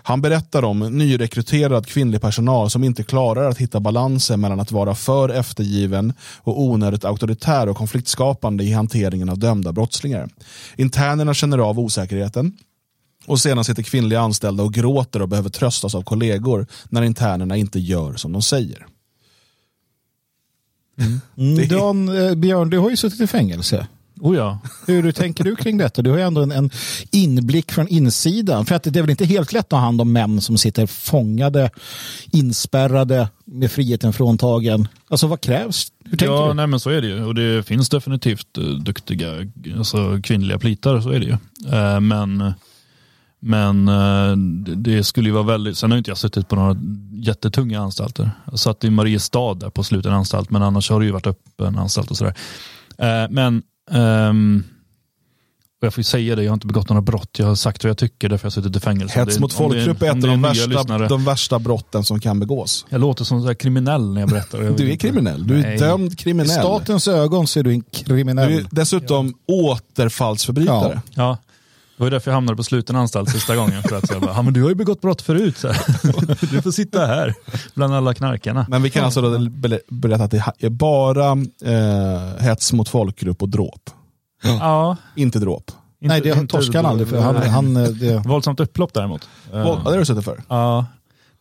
Han 0.03 0.21
berättar 0.21 0.63
om 0.63 0.79
nyrekryterad 0.79 1.87
kvinnlig 1.87 2.21
personal 2.21 2.69
som 2.69 2.83
inte 2.83 3.03
klarar 3.03 3.49
att 3.49 3.57
hitta 3.57 3.79
balansen 3.79 4.41
mellan 4.41 4.59
att 4.59 4.71
vara 4.71 4.95
för 4.95 5.29
eftergiven 5.29 6.13
och 6.37 6.61
onödigt 6.61 7.05
auktoritär 7.05 7.69
och 7.69 7.77
konfliktskapande 7.77 8.63
i 8.63 8.71
hanteringen 8.71 9.29
av 9.29 9.39
dömda 9.39 9.71
brottslingar. 9.71 10.29
Internerna 10.75 11.33
känner 11.33 11.57
av 11.57 11.79
osäkerheten 11.79 12.57
och 13.25 13.39
sedan 13.39 13.63
sitter 13.63 13.83
kvinnliga 13.83 14.19
anställda 14.19 14.63
och 14.63 14.73
gråter 14.73 15.21
och 15.21 15.29
behöver 15.29 15.49
tröstas 15.49 15.95
av 15.95 16.01
kollegor 16.01 16.67
när 16.89 17.01
internerna 17.01 17.57
inte 17.57 17.79
gör 17.79 18.13
som 18.13 18.31
de 18.31 18.41
säger. 18.41 18.87
Mm. 21.37 21.67
Dan, 21.67 22.09
eh, 22.09 22.35
Björn, 22.35 22.69
du 22.69 22.77
har 22.77 22.89
ju 22.89 22.97
suttit 22.97 23.21
i 23.21 23.27
fängelse. 23.27 23.87
Oh 24.21 24.35
ja. 24.35 24.59
Hur 24.87 25.11
tänker 25.11 25.43
du 25.43 25.55
kring 25.55 25.77
detta? 25.77 26.01
Du 26.01 26.09
har 26.09 26.17
ju 26.17 26.23
ändå 26.23 26.41
en, 26.41 26.51
en, 26.51 26.69
inblick 27.11 27.71
från 27.71 27.87
insidan. 27.87 28.65
För 28.65 28.75
att 28.75 28.83
det 28.83 28.99
är 28.99 29.01
väl 29.01 29.09
inte 29.09 29.25
helt 29.25 29.53
lätt 29.53 29.65
att 29.65 29.71
ha 29.71 29.79
hand 29.79 30.01
om 30.01 30.13
män 30.13 30.41
som 30.41 30.57
sitter 30.57 30.85
fångade, 30.85 31.69
inspärrade, 32.31 33.29
med 33.45 33.71
friheten 33.71 34.13
fråntagen. 34.13 34.87
Alltså 35.09 35.27
vad 35.27 35.41
krävs? 35.41 35.91
Hur 36.03 36.17
tänker 36.17 36.25
ja, 36.25 36.47
du? 36.47 36.53
Nej, 36.53 36.67
men 36.67 36.79
så 36.79 36.89
är 36.89 37.01
det 37.01 37.07
ju. 37.07 37.23
Och 37.23 37.35
det 37.35 37.63
finns 37.63 37.89
definitivt 37.89 38.57
uh, 38.57 38.77
duktiga 38.79 39.31
alltså, 39.77 40.19
kvinnliga 40.23 40.59
plitar, 40.59 41.01
så 41.01 41.09
är 41.09 41.19
det 41.19 41.25
ju. 41.25 41.37
Uh, 41.77 41.99
men 41.99 42.53
men 43.39 43.87
uh, 43.87 44.37
det 44.75 45.03
skulle 45.03 45.29
ju 45.29 45.33
vara 45.33 45.43
väldigt, 45.43 45.77
sen 45.77 45.91
har 45.91 45.97
inte 45.97 46.11
jag 46.11 46.17
suttit 46.17 46.49
på 46.49 46.55
några 46.55 46.77
jättetunga 47.11 47.79
anstalter. 47.79 48.31
Jag 48.51 48.59
satt 48.59 48.83
i 48.83 48.89
Mariestad 48.89 49.53
där 49.53 49.69
på 49.69 49.83
sluten 49.83 50.13
anstalt, 50.13 50.49
men 50.49 50.63
annars 50.63 50.89
har 50.89 50.99
det 50.99 51.05
ju 51.05 51.11
varit 51.11 51.27
öppen 51.27 51.77
anstalt 51.77 52.11
och 52.11 52.17
sådär. 52.17 52.35
men 53.29 53.63
Um, 53.93 54.63
och 55.81 55.85
jag 55.85 55.93
får 55.93 56.01
säga 56.01 56.35
det, 56.35 56.43
jag 56.43 56.51
har 56.51 56.53
inte 56.53 56.67
begått 56.67 56.89
några 56.89 57.01
brott. 57.01 57.29
Jag 57.37 57.45
har 57.45 57.55
sagt 57.55 57.83
vad 57.83 57.89
jag 57.89 57.97
tycker, 57.97 58.29
därför 58.29 58.45
jag 58.45 58.51
har 58.51 58.61
suttit 58.61 58.75
i 58.75 58.79
fängelse. 58.79 59.19
Hets 59.19 59.39
mot 59.39 59.53
folkgrupp 59.53 60.01
är 60.01 60.05
ett 60.05 60.13
av 60.13 60.19
de 60.19 60.41
värsta, 60.41 61.07
de 61.07 61.25
värsta 61.25 61.59
brotten 61.59 62.03
som 62.03 62.19
kan 62.19 62.39
begås. 62.39 62.85
Jag 62.89 63.01
låter 63.01 63.23
som 63.23 63.43
så 63.47 63.55
kriminell 63.55 64.13
när 64.13 64.21
jag 64.21 64.29
berättar. 64.29 64.61
Jag 64.61 64.77
du 64.77 64.91
är 64.91 64.95
kriminell, 64.95 65.47
du 65.47 65.57
är 65.59 65.61
Nej. 65.61 65.77
dömd 65.77 66.19
kriminell. 66.19 66.51
I 66.51 66.59
statens 66.59 67.07
ögon 67.07 67.47
så 67.47 67.59
är 67.59 67.63
du 67.63 67.71
en 67.71 67.81
kriminell. 67.81 68.51
Du 68.51 68.57
är 68.57 68.65
dessutom 68.71 69.33
ja. 69.45 69.53
återfallsförbrytare. 69.53 71.01
Ja. 71.13 71.21
ja. 71.23 71.37
Det 72.01 72.05
var 72.05 72.11
därför 72.11 72.31
jag 72.31 72.35
hamnade 72.35 72.57
på 72.57 72.63
sluten 72.63 72.95
anstalt 72.95 73.29
sista 73.29 73.55
gången. 73.55 73.83
För 73.83 73.95
att 73.95 74.07
säga, 74.07 74.19
bara, 74.19 74.41
men 74.41 74.53
du 74.53 74.61
har 74.61 74.69
ju 74.69 74.75
begått 74.75 75.01
brott 75.01 75.21
förut. 75.21 75.57
Så 75.57 75.67
du 76.51 76.61
får 76.61 76.71
sitta 76.71 77.05
här 77.05 77.33
bland 77.73 77.95
alla 77.95 78.13
knarkarna. 78.13 78.65
Men 78.69 78.83
vi 78.83 78.89
kan 78.89 79.05
alltså 79.05 79.39
berätta 79.89 80.23
att 80.23 80.31
det 80.31 80.43
är 80.59 80.69
bara 80.69 81.31
eh, 81.65 82.43
hets 82.43 82.73
mot 82.73 82.89
folkgrupp 82.89 83.41
och 83.41 83.49
dråp. 83.49 83.89
Ja. 84.43 84.97
Inte 85.15 85.39
dråp. 85.39 85.71
Nej, 85.99 86.21
det 86.21 86.47
torskar 86.47 86.83
han 86.83 86.85
aldrig. 86.85 87.09
För 87.09 87.21
han, 87.21 87.35
han, 87.35 87.77
eh, 87.77 87.89
det... 87.89 88.27
Våldsamt 88.27 88.59
upplopp 88.59 88.93
däremot. 88.93 89.29
Ja, 89.51 89.81
det 89.85 89.91
har 89.91 89.97
du 89.97 90.05
suttit 90.05 90.25
för? 90.25 90.43
Ja, 90.47 90.85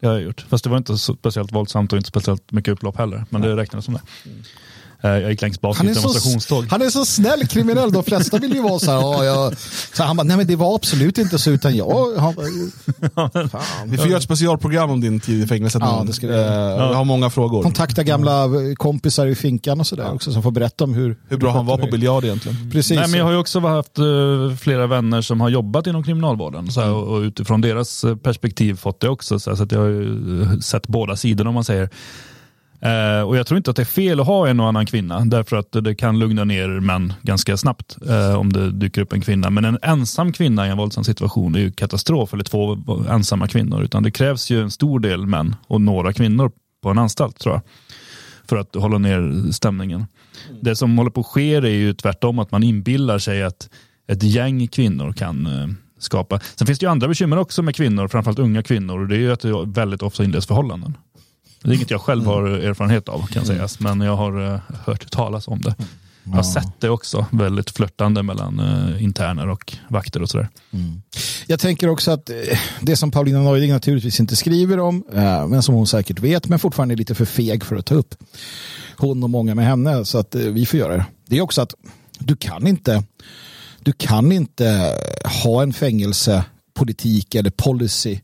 det 0.01 0.07
har 0.07 0.15
jag 0.15 0.23
gjort. 0.23 0.47
Fast 0.49 0.65
det 0.65 0.71
var 0.71 0.77
inte 0.77 0.99
speciellt 0.99 1.53
våldsamt 1.53 1.93
och 1.93 1.97
inte 1.97 2.09
speciellt 2.09 2.53
mycket 2.53 2.73
upplopp 2.73 2.97
heller. 2.97 3.25
Men 3.31 3.41
det 3.41 3.57
räknas 3.57 3.85
som 3.85 3.95
det. 3.95 4.01
Mm. 5.03 5.17
Eh, 5.17 5.23
jag 5.23 5.31
gick 5.31 5.43
längst 5.43 5.61
bak 5.61 5.85
i 5.85 5.87
ett 5.87 5.95
demonstrationståg. 5.95 6.67
Han 6.71 6.83
är 6.83 6.91
så 6.91 7.05
snäll 7.05 7.47
kriminell. 7.47 7.93
De 7.93 8.05
flesta 8.05 8.39
vill 8.39 8.55
ju 8.55 8.63
vara 8.63 8.79
så 8.79 8.91
här. 8.91 8.99
Oh, 8.99 9.25
jag, 9.25 9.55
så 9.95 10.03
han 10.03 10.17
bara, 10.17 10.23
nej 10.23 10.37
men 10.37 10.47
det 10.47 10.57
var 10.57 10.75
absolut 10.75 11.19
inte 11.19 11.39
så 11.39 11.51
utan 11.51 11.77
jag. 11.77 12.17
Han, 12.17 12.35
Vi 13.85 13.97
får 13.97 14.07
göra 14.07 14.17
ett 14.17 14.25
specialprogram 14.25 14.91
om 14.91 15.01
din 15.01 15.21
tid 15.21 15.45
i 15.45 15.47
fängelset. 15.47 15.83
Ja, 15.85 16.05
det 16.07 16.13
ska 16.13 16.27
det. 16.27 16.35
Uh, 16.35 16.43
jag 16.43 16.95
har 16.95 17.05
många 17.05 17.31
frågor. 17.31 17.63
Kontakta 17.63 18.03
gamla 18.03 18.49
kompisar 18.77 19.27
i 19.27 19.35
finkan 19.35 19.81
och 19.81 19.87
sådär 19.87 20.05
ja. 20.05 20.13
också 20.13 20.33
som 20.33 20.43
får 20.43 20.51
berätta 20.51 20.85
om 20.85 20.95
hur. 20.95 21.17
Hur 21.29 21.37
bra 21.37 21.53
han 21.53 21.67
var 21.67 21.79
på 21.79 21.87
biljard 21.87 22.25
egentligen. 22.25 22.71
Precis. 22.73 22.99
Nej, 22.99 23.09
men 23.09 23.19
jag 23.19 23.25
har 23.25 23.33
ju 23.33 23.39
också 23.39 23.61
haft 23.61 23.99
flera 24.61 24.87
vänner 24.87 25.23
som 25.23 25.41
har 25.41 25.49
jobbat 25.49 25.87
inom 25.87 26.03
kriminalvården 26.03 26.71
så 26.71 26.81
här, 26.81 26.91
och, 26.91 27.09
och 27.09 27.21
utifrån 27.21 27.61
deras 27.61 28.05
perspektiv 28.23 28.77
fått 28.77 29.01
det 29.01 29.09
också. 29.09 29.39
Så, 29.39 29.51
här, 29.51 29.57
så 29.57 29.63
att 29.63 29.73
jag 29.73 29.81
har 29.81 29.89
ju 29.89 30.61
sett 30.61 30.89
båda 30.89 31.17
sidorna 31.17 31.51
om 31.51 31.55
man 31.55 31.65
säger. 31.65 31.91
Eh, 32.83 33.23
och 33.23 33.37
jag 33.37 33.47
tror 33.47 33.57
inte 33.57 33.71
att 33.71 33.77
det 33.77 33.83
är 33.83 33.85
fel 33.85 34.21
att 34.21 34.27
ha 34.27 34.49
en 34.49 34.61
och 34.61 34.69
annan 34.69 34.87
kvinna, 34.87 35.25
därför 35.25 35.57
att 35.57 35.73
det 35.73 35.95
kan 35.95 36.19
lugna 36.19 36.45
ner 36.45 36.69
män 36.69 37.13
ganska 37.23 37.57
snabbt 37.57 37.99
eh, 38.09 38.35
om 38.35 38.53
det 38.53 38.71
dyker 38.71 39.03
upp 39.03 39.13
en 39.13 39.21
kvinna. 39.21 39.51
Men 39.51 39.65
en 39.65 39.79
ensam 39.83 40.33
kvinna 40.33 40.67
i 40.67 40.71
en 40.71 40.77
våldsam 40.77 41.05
situation 41.05 41.55
är 41.55 41.59
ju 41.59 41.73
katastrof, 41.73 42.35
eller 42.35 42.45
två 42.45 42.79
ensamma 43.11 43.49
kvinnor. 43.49 43.83
Utan 43.83 44.03
det 44.03 44.11
krävs 44.11 44.51
ju 44.51 44.63
en 44.63 44.71
stor 44.71 45.01
del 45.01 45.27
män 45.27 45.57
och 45.67 45.81
några 45.81 46.13
kvinnor 46.13 46.53
på 46.83 46.91
en 46.91 46.99
anstalt 46.99 47.39
tror 47.39 47.55
jag. 47.55 47.63
För 48.49 48.57
att 48.57 48.75
hålla 48.75 48.99
ner 48.99 49.53
stämningen. 49.53 50.07
Mm. 50.49 50.61
Det 50.63 50.77
som 50.77 50.99
håller 50.99 51.11
på 51.11 51.21
att 51.21 51.27
ske 51.27 51.55
är 51.55 51.67
ju 51.67 51.95
tvärtom 51.95 52.39
att 52.39 52.51
man 52.51 52.63
inbillar 52.63 53.19
sig 53.19 53.43
att 53.43 53.69
ett 54.09 54.23
gäng 54.23 54.69
kvinnor 54.69 55.13
kan 55.13 55.47
eh, 55.47 55.69
skapa. 55.99 56.41
Sen 56.55 56.67
finns 56.67 56.79
det 56.79 56.85
ju 56.85 56.91
andra 56.91 57.09
bekymmer 57.09 57.37
också 57.37 57.63
med 57.63 57.77
kvinnor, 57.77 58.09
framförallt 58.09 58.39
unga 58.39 58.63
kvinnor. 58.63 59.01
Och 59.01 59.09
det 59.09 59.17
är 59.17 59.21
ju 59.21 59.33
att 59.33 59.41
det 59.41 59.65
väldigt 59.67 60.03
ofta 60.03 60.25
inleds 60.25 60.47
förhållanden. 60.47 60.97
Det 61.63 61.71
är 61.71 61.75
inget 61.75 61.91
jag 61.91 62.01
själv 62.01 62.27
har 62.27 62.43
erfarenhet 62.45 63.09
av 63.09 63.27
kan 63.27 63.47
sägas, 63.47 63.81
men 63.81 64.01
jag 64.01 64.17
har 64.17 64.41
uh, 64.41 64.61
hört 64.85 65.11
talas 65.11 65.49
om 65.49 65.61
det. 65.61 65.75
Jag 66.25 66.33
har 66.33 66.43
sett 66.43 66.81
det 66.81 66.91
också, 66.91 67.27
väldigt 67.31 67.71
flörtande 67.71 68.23
mellan 68.23 68.61
uh, 68.61 69.05
interner 69.05 69.49
och 69.49 69.77
vakter 69.89 70.23
och 70.23 70.31
sådär. 70.31 70.49
Mm. 70.71 71.03
Jag 71.47 71.61
tänker 71.61 71.89
också 71.89 72.11
att 72.11 72.31
uh, 72.31 72.37
det 72.81 72.97
som 72.97 73.11
Paulina 73.11 73.41
Neuding 73.41 73.73
naturligtvis 73.73 74.21
inte 74.21 74.37
skriver 74.37 74.81
om, 74.81 75.05
men 75.49 75.63
som 75.63 75.75
hon 75.75 75.87
säkert 75.87 76.19
vet, 76.19 76.49
men 76.49 76.59
fortfarande 76.59 76.95
är 76.95 76.97
lite 76.97 77.15
för 77.15 77.25
feg 77.25 77.65
för 77.65 77.77
att 77.77 77.87
ta 77.87 77.95
upp. 77.95 78.15
Hon 78.97 79.23
och 79.23 79.31
många 79.31 79.55
med 79.55 79.67
henne, 79.67 80.05
så 80.05 80.19
att 80.19 80.35
vi 80.35 80.67
får 80.67 80.79
göra 80.79 80.97
det. 80.97 81.07
Det 81.27 81.39
är 81.39 81.41
också 81.41 81.63
att 81.63 81.75
du 82.19 82.37
kan 82.37 82.67
inte, 82.67 83.03
du 83.81 83.93
kan 83.93 84.33
inte 84.33 84.95
ha 85.43 85.63
en 85.63 85.73
fängelsepolitik 85.73 87.35
eller 87.35 87.51
policy 87.51 88.21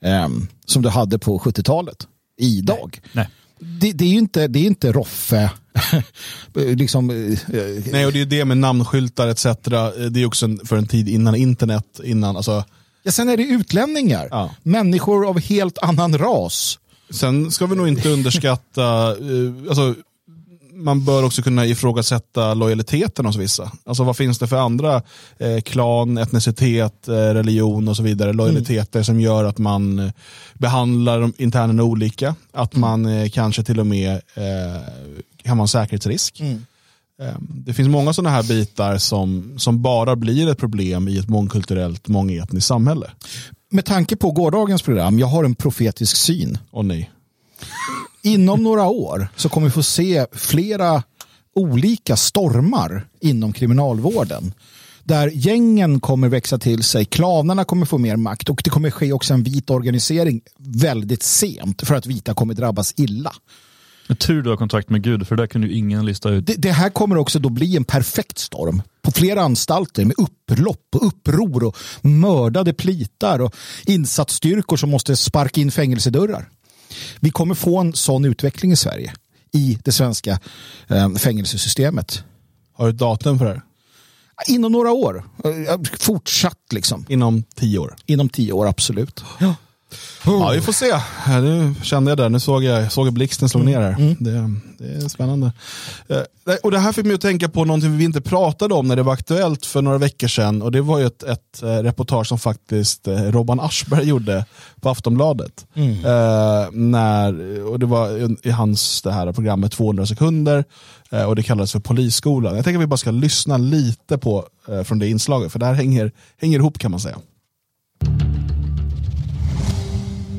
um, 0.00 0.48
som 0.66 0.82
du 0.82 0.88
hade 0.88 1.18
på 1.18 1.38
70-talet 1.38 2.06
idag. 2.38 3.00
Nej. 3.12 3.28
Det, 3.58 3.92
det, 3.92 4.04
är 4.04 4.08
ju 4.08 4.18
inte, 4.18 4.48
det 4.48 4.58
är 4.58 4.66
inte 4.66 4.92
Roffe. 4.92 5.50
liksom, 6.54 7.10
eh, 7.10 7.38
Nej, 7.92 8.06
och 8.06 8.12
det 8.12 8.20
är 8.20 8.26
det 8.26 8.44
med 8.44 8.58
namnskyltar 8.58 9.28
etc. 9.28 9.44
Det 10.10 10.22
är 10.22 10.26
också 10.26 10.56
för 10.64 10.76
en 10.76 10.86
tid 10.86 11.08
innan 11.08 11.34
internet. 11.34 12.00
Innan, 12.04 12.36
alltså... 12.36 12.64
ja, 13.02 13.12
sen 13.12 13.28
är 13.28 13.36
det 13.36 13.42
utlänningar. 13.42 14.28
Ja. 14.30 14.54
Människor 14.62 15.28
av 15.28 15.40
helt 15.40 15.78
annan 15.78 16.18
ras. 16.18 16.78
Sen 17.10 17.50
ska 17.50 17.66
vi 17.66 17.76
nog 17.76 17.88
inte 17.88 18.08
underskatta, 18.08 19.16
uh, 19.16 19.52
alltså, 19.68 19.94
man 20.78 21.04
bör 21.04 21.22
också 21.22 21.42
kunna 21.42 21.66
ifrågasätta 21.66 22.54
lojaliteten 22.54 23.26
hos 23.26 23.36
vissa. 23.36 23.72
Alltså 23.84 24.04
vad 24.04 24.16
finns 24.16 24.38
det 24.38 24.46
för 24.46 24.56
andra 24.56 25.02
eh, 25.38 25.60
klan, 25.60 26.18
etnicitet, 26.18 27.08
eh, 27.08 27.14
religion 27.14 27.88
och 27.88 27.96
så 27.96 28.02
vidare, 28.02 28.32
lojaliteter 28.32 28.98
mm. 28.98 29.04
som 29.04 29.20
gör 29.20 29.44
att 29.44 29.58
man 29.58 29.98
eh, 29.98 30.10
behandlar 30.54 31.32
internerna 31.36 31.82
olika, 31.82 32.34
att 32.52 32.74
mm. 32.74 32.80
man 32.80 33.06
eh, 33.06 33.28
kanske 33.28 33.62
till 33.62 33.80
och 33.80 33.86
med 33.86 34.12
eh, 34.12 34.82
kan 35.42 35.56
vara 35.56 35.64
en 35.64 35.68
säkerhetsrisk. 35.68 36.40
Mm. 36.40 36.64
Det 37.38 37.74
finns 37.74 37.88
många 37.88 38.12
sådana 38.12 38.30
här 38.30 38.42
bitar 38.42 38.98
som, 38.98 39.54
som 39.56 39.82
bara 39.82 40.16
blir 40.16 40.48
ett 40.48 40.58
problem 40.58 41.08
i 41.08 41.18
ett 41.18 41.28
mångkulturellt, 41.28 42.08
mångetniskt 42.08 42.66
samhälle. 42.66 43.10
Med 43.70 43.84
tanke 43.84 44.16
på 44.16 44.30
gårdagens 44.30 44.82
program, 44.82 45.18
jag 45.18 45.26
har 45.26 45.44
en 45.44 45.54
profetisk 45.54 46.16
syn. 46.16 46.58
Och 46.70 46.84
nej 46.84 47.10
inom 48.22 48.62
några 48.62 48.86
år 48.86 49.28
så 49.36 49.48
kommer 49.48 49.66
vi 49.66 49.70
få 49.70 49.82
se 49.82 50.26
flera 50.32 51.02
olika 51.54 52.16
stormar 52.16 53.06
inom 53.20 53.52
kriminalvården. 53.52 54.52
Där 55.04 55.28
gängen 55.28 56.00
kommer 56.00 56.28
växa 56.28 56.58
till 56.58 56.82
sig, 56.82 57.04
klanerna 57.04 57.64
kommer 57.64 57.86
få 57.86 57.98
mer 57.98 58.16
makt 58.16 58.48
och 58.48 58.60
det 58.64 58.70
kommer 58.70 58.90
ske 58.90 59.12
också 59.12 59.34
en 59.34 59.42
vit 59.42 59.70
organisering 59.70 60.40
väldigt 60.58 61.22
sent 61.22 61.82
för 61.86 61.94
att 61.94 62.06
vita 62.06 62.34
kommer 62.34 62.54
drabbas 62.54 62.94
illa. 62.96 63.32
Tur 64.18 64.42
du 64.42 64.50
har 64.50 64.56
kontakt 64.56 64.90
med 64.90 65.02
Gud, 65.02 65.26
för 65.26 65.36
det 65.36 65.46
kunde 65.46 65.66
ju 65.66 65.74
ingen 65.74 66.06
lista 66.06 66.30
ut. 66.30 66.46
Det, 66.46 66.54
det, 66.54 66.72
här 66.72 66.90
kommer 66.90 67.16
också 67.16 67.38
då 67.38 67.48
bli 67.48 67.76
en 67.76 67.84
perfekt 67.84 68.38
storm 68.38 68.82
på 69.02 69.10
flera 69.10 69.42
anstalter 69.42 70.04
med 70.04 70.14
upplopp 70.18 70.86
och 70.94 71.06
uppror 71.06 71.64
och 71.64 71.76
mördade 72.02 72.72
plitar 72.72 73.38
och 73.38 73.54
insatsstyrkor 73.86 74.76
som 74.76 74.90
måste 74.90 75.16
sparka 75.16 75.60
in 75.60 75.70
fängelsedörrar. 75.70 76.48
Vi 77.20 77.30
kommer 77.30 77.54
få 77.54 77.78
en 77.78 77.92
sån 77.92 78.24
utveckling 78.24 78.72
i 78.72 78.76
Sverige 78.76 79.12
i 79.52 79.78
det 79.84 79.92
svenska 79.92 80.40
eh, 80.88 81.14
fängelsesystemet. 81.14 82.24
Har 82.72 82.86
du 82.86 82.92
datum 82.92 83.38
för 83.38 83.44
det? 83.44 83.62
Inom 84.46 84.72
några 84.72 84.92
år. 84.92 85.24
Eh, 85.44 85.80
fortsatt 85.98 86.72
liksom. 86.72 87.06
Inom 87.08 87.42
tio 87.54 87.78
år? 87.78 87.96
Inom 88.06 88.28
tio 88.28 88.52
år, 88.52 88.66
absolut. 88.66 89.24
Ja. 89.40 89.54
Ja, 90.26 90.50
vi 90.54 90.60
får 90.60 90.72
se. 90.72 91.00
Nu 91.40 91.74
kände 91.82 92.10
jag 92.10 92.18
det. 92.18 92.28
Nu 92.28 92.40
såg 92.40 92.64
jag, 92.64 92.92
såg 92.92 93.06
jag 93.06 93.14
blixten 93.14 93.48
slå 93.48 93.60
ner 93.60 93.80
här. 93.80 93.92
Mm. 93.92 94.16
Det, 94.20 94.54
det, 94.78 95.04
är 95.04 95.08
spännande. 95.08 95.52
Eh, 96.08 96.54
och 96.62 96.70
Det 96.70 96.78
här 96.78 96.92
fick 96.92 97.04
mig 97.04 97.14
att 97.14 97.20
tänka 97.20 97.48
på 97.48 97.64
någonting 97.64 97.96
vi 97.96 98.04
inte 98.04 98.20
pratade 98.20 98.74
om 98.74 98.88
när 98.88 98.96
det 98.96 99.02
var 99.02 99.12
aktuellt 99.12 99.66
för 99.66 99.82
några 99.82 99.98
veckor 99.98 100.28
sedan. 100.28 100.62
Och 100.62 100.72
Det 100.72 100.80
var 100.80 100.98
ju 100.98 101.06
ett, 101.06 101.22
ett 101.22 101.62
eh, 101.62 101.66
reportage 101.66 102.26
som 102.26 102.38
faktiskt 102.38 103.08
eh, 103.08 103.22
Robban 103.22 103.60
Aschberg 103.60 104.04
gjorde 104.08 104.44
på 104.80 104.88
Aftonbladet. 104.88 105.66
Mm. 105.74 105.92
Eh, 105.92 106.70
när, 106.72 107.62
och 107.64 107.78
Det 107.78 107.86
var 107.86 108.36
i 108.46 108.50
hans 108.50 109.02
det 109.02 109.12
här 109.12 109.32
programmet 109.32 109.72
200 109.72 110.06
sekunder 110.06 110.64
eh, 111.10 111.24
och 111.24 111.36
det 111.36 111.42
kallades 111.42 111.72
för 111.72 111.80
Polisskolan. 111.80 112.56
Jag 112.56 112.64
tänker 112.64 112.78
att 112.78 112.82
vi 112.82 112.86
bara 112.86 112.96
ska 112.96 113.10
lyssna 113.10 113.56
lite 113.56 114.18
på 114.18 114.46
eh, 114.68 114.82
från 114.82 114.98
det 114.98 115.08
inslaget 115.08 115.52
för 115.52 115.58
det 115.58 115.66
här 115.66 115.74
hänger, 115.74 116.12
hänger 116.40 116.58
ihop 116.58 116.78
kan 116.78 116.90
man 116.90 117.00
säga. 117.00 117.16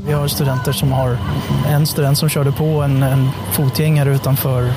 Vi 0.10 0.16
har 0.16 0.28
studenter 0.28 0.72
som 0.72 0.92
har 0.92 1.18
en 1.68 1.86
student 1.86 2.18
som 2.18 2.30
körde 2.30 2.52
på 2.52 2.82
en, 2.82 3.04
en 3.04 3.30
fotgängare 3.52 4.10
utanför 4.16 4.72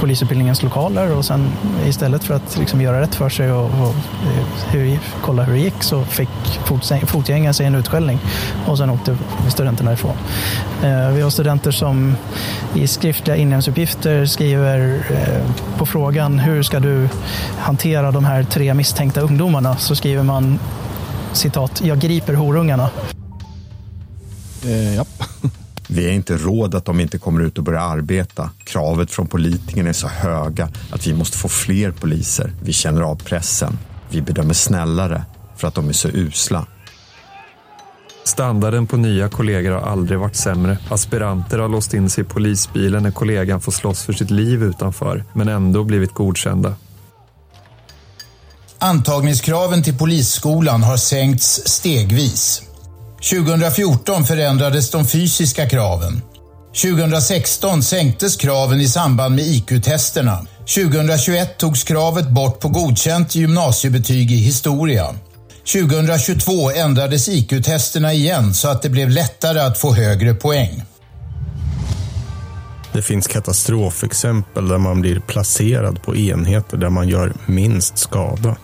polisutbildningens 0.00 0.62
lokaler 0.62 1.16
och 1.16 1.24
sen 1.24 1.52
istället 1.86 2.24
för 2.24 2.34
att 2.34 2.58
liksom 2.58 2.80
göra 2.80 3.00
rätt 3.00 3.14
för 3.14 3.28
sig 3.28 3.52
och, 3.52 3.64
och 3.64 3.94
eh, 4.22 4.46
hur, 4.70 4.98
kolla 5.22 5.42
hur 5.42 5.52
det 5.52 5.58
gick 5.58 5.82
så 5.82 6.04
fick 6.04 6.28
fotgängaren 7.06 7.54
sig 7.54 7.66
en 7.66 7.74
utskällning 7.74 8.18
och 8.66 8.78
sen 8.78 8.90
åkte 8.90 9.16
studenterna 9.48 9.92
ifrån. 9.92 10.16
Eh, 10.82 11.10
vi 11.10 11.20
har 11.20 11.30
studenter 11.30 11.70
som 11.70 12.16
i 12.74 12.86
skriftliga 12.86 13.36
inlämningsuppgifter 13.36 14.26
skriver 14.26 15.02
eh, 15.10 15.76
på 15.78 15.86
frågan 15.86 16.38
hur 16.38 16.62
ska 16.62 16.80
du 16.80 17.08
hantera 17.58 18.10
de 18.10 18.24
här 18.24 18.42
tre 18.42 18.74
misstänkta 18.74 19.20
ungdomarna 19.20 19.76
så 19.76 19.96
skriver 19.96 20.22
man 20.22 20.58
citat, 21.32 21.80
jag 21.84 21.98
griper 21.98 22.34
horungarna. 22.34 22.90
Eh, 24.64 24.94
ja. 24.94 25.04
Vi 25.90 26.08
är 26.08 26.12
inte 26.12 26.36
råd 26.36 26.74
att 26.74 26.84
de 26.84 27.00
inte 27.00 27.18
kommer 27.18 27.40
ut 27.40 27.58
och 27.58 27.64
börjar 27.64 27.80
arbeta. 27.80 28.50
Kravet 28.64 29.10
från 29.10 29.26
politikerna 29.26 29.88
är 29.88 29.92
så 29.92 30.08
höga 30.08 30.68
att 30.90 31.06
vi 31.06 31.14
måste 31.14 31.38
få 31.38 31.48
fler 31.48 31.90
poliser. 31.90 32.52
Vi 32.62 32.72
känner 32.72 33.02
av 33.02 33.16
pressen. 33.16 33.78
Vi 34.10 34.22
bedömer 34.22 34.54
snällare 34.54 35.24
för 35.56 35.68
att 35.68 35.74
de 35.74 35.88
är 35.88 35.92
så 35.92 36.08
usla. 36.08 36.66
Standarden 38.24 38.86
på 38.86 38.96
nya 38.96 39.28
kollegor 39.28 39.70
har 39.70 39.80
aldrig 39.80 40.18
varit 40.18 40.36
sämre. 40.36 40.78
Aspiranter 40.90 41.58
har 41.58 41.68
låst 41.68 41.94
in 41.94 42.10
sig 42.10 42.24
i 42.24 42.26
polisbilen 42.26 43.02
när 43.02 43.10
kollegan 43.10 43.60
får 43.60 43.72
slåss 43.72 44.02
för 44.02 44.12
sitt 44.12 44.30
liv 44.30 44.62
utanför, 44.62 45.24
men 45.32 45.48
ändå 45.48 45.84
blivit 45.84 46.14
godkända. 46.14 46.74
Antagningskraven 48.78 49.82
till 49.82 49.98
polisskolan 49.98 50.82
har 50.82 50.96
sänkts 50.96 51.62
stegvis. 51.66 52.67
2014 53.22 54.24
förändrades 54.24 54.90
de 54.90 55.06
fysiska 55.06 55.68
kraven. 55.68 56.22
2016 56.82 57.82
sänktes 57.82 58.36
kraven 58.36 58.80
i 58.80 58.88
samband 58.88 59.34
med 59.34 59.44
IQ-testerna. 59.44 60.46
2021 60.74 61.58
togs 61.58 61.84
kravet 61.84 62.28
bort 62.28 62.60
på 62.60 62.68
godkänt 62.68 63.34
gymnasiebetyg 63.34 64.32
i 64.32 64.36
historia. 64.36 65.14
2022 65.72 66.70
ändrades 66.70 67.28
IQ-testerna 67.28 68.12
igen 68.12 68.54
så 68.54 68.68
att 68.68 68.82
det 68.82 68.88
blev 68.88 69.10
lättare 69.10 69.60
att 69.60 69.78
få 69.78 69.94
högre 69.94 70.34
poäng. 70.34 70.82
Det 72.92 73.02
finns 73.02 73.26
katastrofexempel 73.26 74.68
där 74.68 74.78
man 74.78 75.00
blir 75.00 75.20
placerad 75.20 76.02
på 76.02 76.16
enheter 76.16 76.76
där 76.76 76.90
man 76.90 77.08
gör 77.08 77.32
minst 77.46 77.98
skada. 77.98 78.56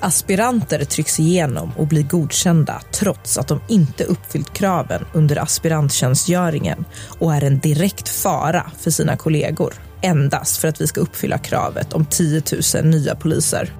Aspiranter 0.00 0.84
trycks 0.84 1.20
igenom 1.20 1.72
och 1.76 1.86
blir 1.86 2.02
godkända 2.02 2.82
trots 2.92 3.38
att 3.38 3.48
de 3.48 3.60
inte 3.68 4.04
uppfyllt 4.04 4.52
kraven 4.52 5.04
under 5.12 5.36
aspiranttjänstgöringen 5.36 6.84
och 7.18 7.34
är 7.34 7.44
en 7.44 7.58
direkt 7.58 8.08
fara 8.08 8.70
för 8.78 8.90
sina 8.90 9.16
kollegor 9.16 9.74
endast 10.02 10.56
för 10.56 10.68
att 10.68 10.80
vi 10.80 10.86
ska 10.86 11.00
uppfylla 11.00 11.38
kravet 11.38 11.92
om 11.92 12.06
10 12.06 12.42
000 12.74 12.84
nya 12.84 13.14
poliser. 13.14 13.72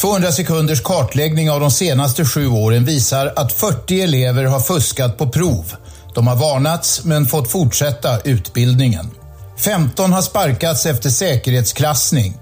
200 0.00 0.32
sekunders 0.32 0.80
kartläggning 0.80 1.50
av 1.50 1.60
de 1.60 1.70
senaste 1.70 2.24
sju 2.24 2.48
åren 2.48 2.84
visar 2.84 3.32
att 3.36 3.52
40 3.52 4.00
elever 4.00 4.44
har 4.44 4.60
fuskat 4.60 5.18
på 5.18 5.28
prov. 5.28 5.72
De 6.14 6.26
har 6.26 6.36
varnats 6.36 7.04
men 7.04 7.26
fått 7.26 7.50
fortsätta 7.50 8.20
utbildningen. 8.20 9.10
15 9.58 10.12
har 10.12 10.22
sparkats 10.22 10.86
efter 10.86 11.10
säkerhetsklassning 11.10 12.34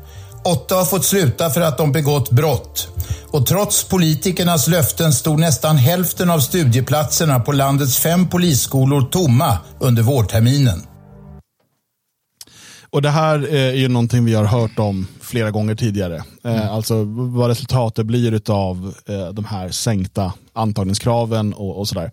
Åtta 0.46 0.74
har 0.74 0.84
fått 0.84 1.04
sluta 1.04 1.50
för 1.50 1.60
att 1.60 1.78
de 1.78 1.92
begått 1.92 2.30
brott. 2.30 2.88
Och 3.30 3.46
trots 3.46 3.84
politikernas 3.84 4.68
löften 4.68 5.12
stod 5.12 5.40
nästan 5.40 5.76
hälften 5.76 6.30
av 6.30 6.40
studieplatserna 6.40 7.40
på 7.40 7.52
landets 7.52 7.98
fem 7.98 8.28
polisskolor 8.28 9.02
tomma 9.02 9.58
under 9.80 10.02
vårterminen. 10.02 10.82
Och 12.90 13.02
Det 13.02 13.10
här 13.10 13.54
är 13.54 13.72
ju 13.72 13.88
någonting 13.88 14.24
vi 14.24 14.34
har 14.34 14.44
hört 14.44 14.78
om 14.78 15.06
flera 15.20 15.50
gånger 15.50 15.74
tidigare. 15.74 16.16
Eh, 16.44 16.56
mm. 16.56 16.68
Alltså 16.68 17.04
vad 17.06 17.48
resultatet 17.48 18.06
blir 18.06 18.50
av 18.50 18.94
eh, 19.06 19.28
de 19.28 19.44
här 19.44 19.68
sänkta 19.68 20.32
antagningskraven 20.52 21.54
och, 21.54 21.78
och 21.78 21.88
sådär. 21.88 22.12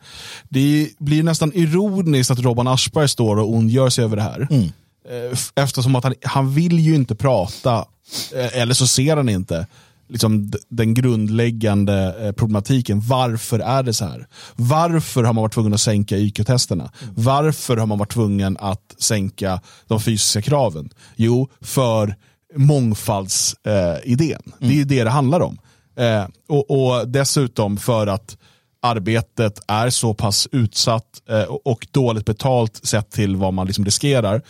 Det 0.49 0.89
blir 0.99 1.23
nästan 1.23 1.51
ironiskt 1.53 2.31
att 2.31 2.39
Robban 2.39 2.67
Aschberg 2.67 3.09
står 3.09 3.39
och 3.39 3.49
ondgör 3.49 3.89
sig 3.89 4.03
över 4.03 4.15
det 4.15 4.21
här. 4.21 4.47
Mm. 4.51 4.63
Eh, 5.09 5.37
eftersom 5.55 5.95
att 5.95 6.03
han, 6.03 6.13
han 6.23 6.53
vill 6.53 6.79
ju 6.79 6.95
inte 6.95 7.15
prata 7.15 7.75
Eh, 7.77 7.92
Eh, 8.35 8.57
eller 8.57 8.73
så 8.73 8.87
ser 8.87 9.15
han 9.15 9.29
inte 9.29 9.67
liksom, 10.09 10.51
den 10.69 10.93
grundläggande 10.93 12.15
eh, 12.19 12.31
problematiken. 12.31 13.01
Varför 13.01 13.59
är 13.59 13.83
det 13.83 13.93
så 13.93 14.05
här? 14.05 14.27
Varför 14.55 15.23
har 15.23 15.33
man 15.33 15.41
varit 15.41 15.53
tvungen 15.53 15.73
att 15.73 15.81
sänka 15.81 16.17
IQ-testerna? 16.17 16.91
Mm. 17.01 17.13
Varför 17.17 17.77
har 17.77 17.85
man 17.85 17.97
varit 17.97 18.11
tvungen 18.11 18.57
att 18.59 18.95
sänka 18.97 19.61
de 19.87 20.01
fysiska 20.01 20.41
kraven? 20.41 20.89
Jo, 21.15 21.49
för 21.61 22.15
mångfaldsidén. 22.55 24.31
Eh, 24.31 24.53
mm. 24.53 24.53
Det 24.59 24.67
är 24.67 24.77
ju 24.77 24.83
det 24.83 25.03
det 25.03 25.09
handlar 25.09 25.39
om. 25.39 25.57
Eh, 25.95 26.25
och, 26.49 26.71
och, 26.71 27.07
dessutom 27.07 27.77
för 27.77 28.07
att 28.07 28.37
arbetet 28.81 29.59
är 29.67 29.89
så 29.89 30.13
pass 30.13 30.47
utsatt 30.51 31.21
eh, 31.29 31.43
och 31.43 31.87
dåligt 31.91 32.25
betalt 32.25 32.85
sett 32.85 33.11
till 33.11 33.35
vad 33.35 33.53
man 33.53 33.67
liksom 33.67 33.85
riskerar 33.85 34.41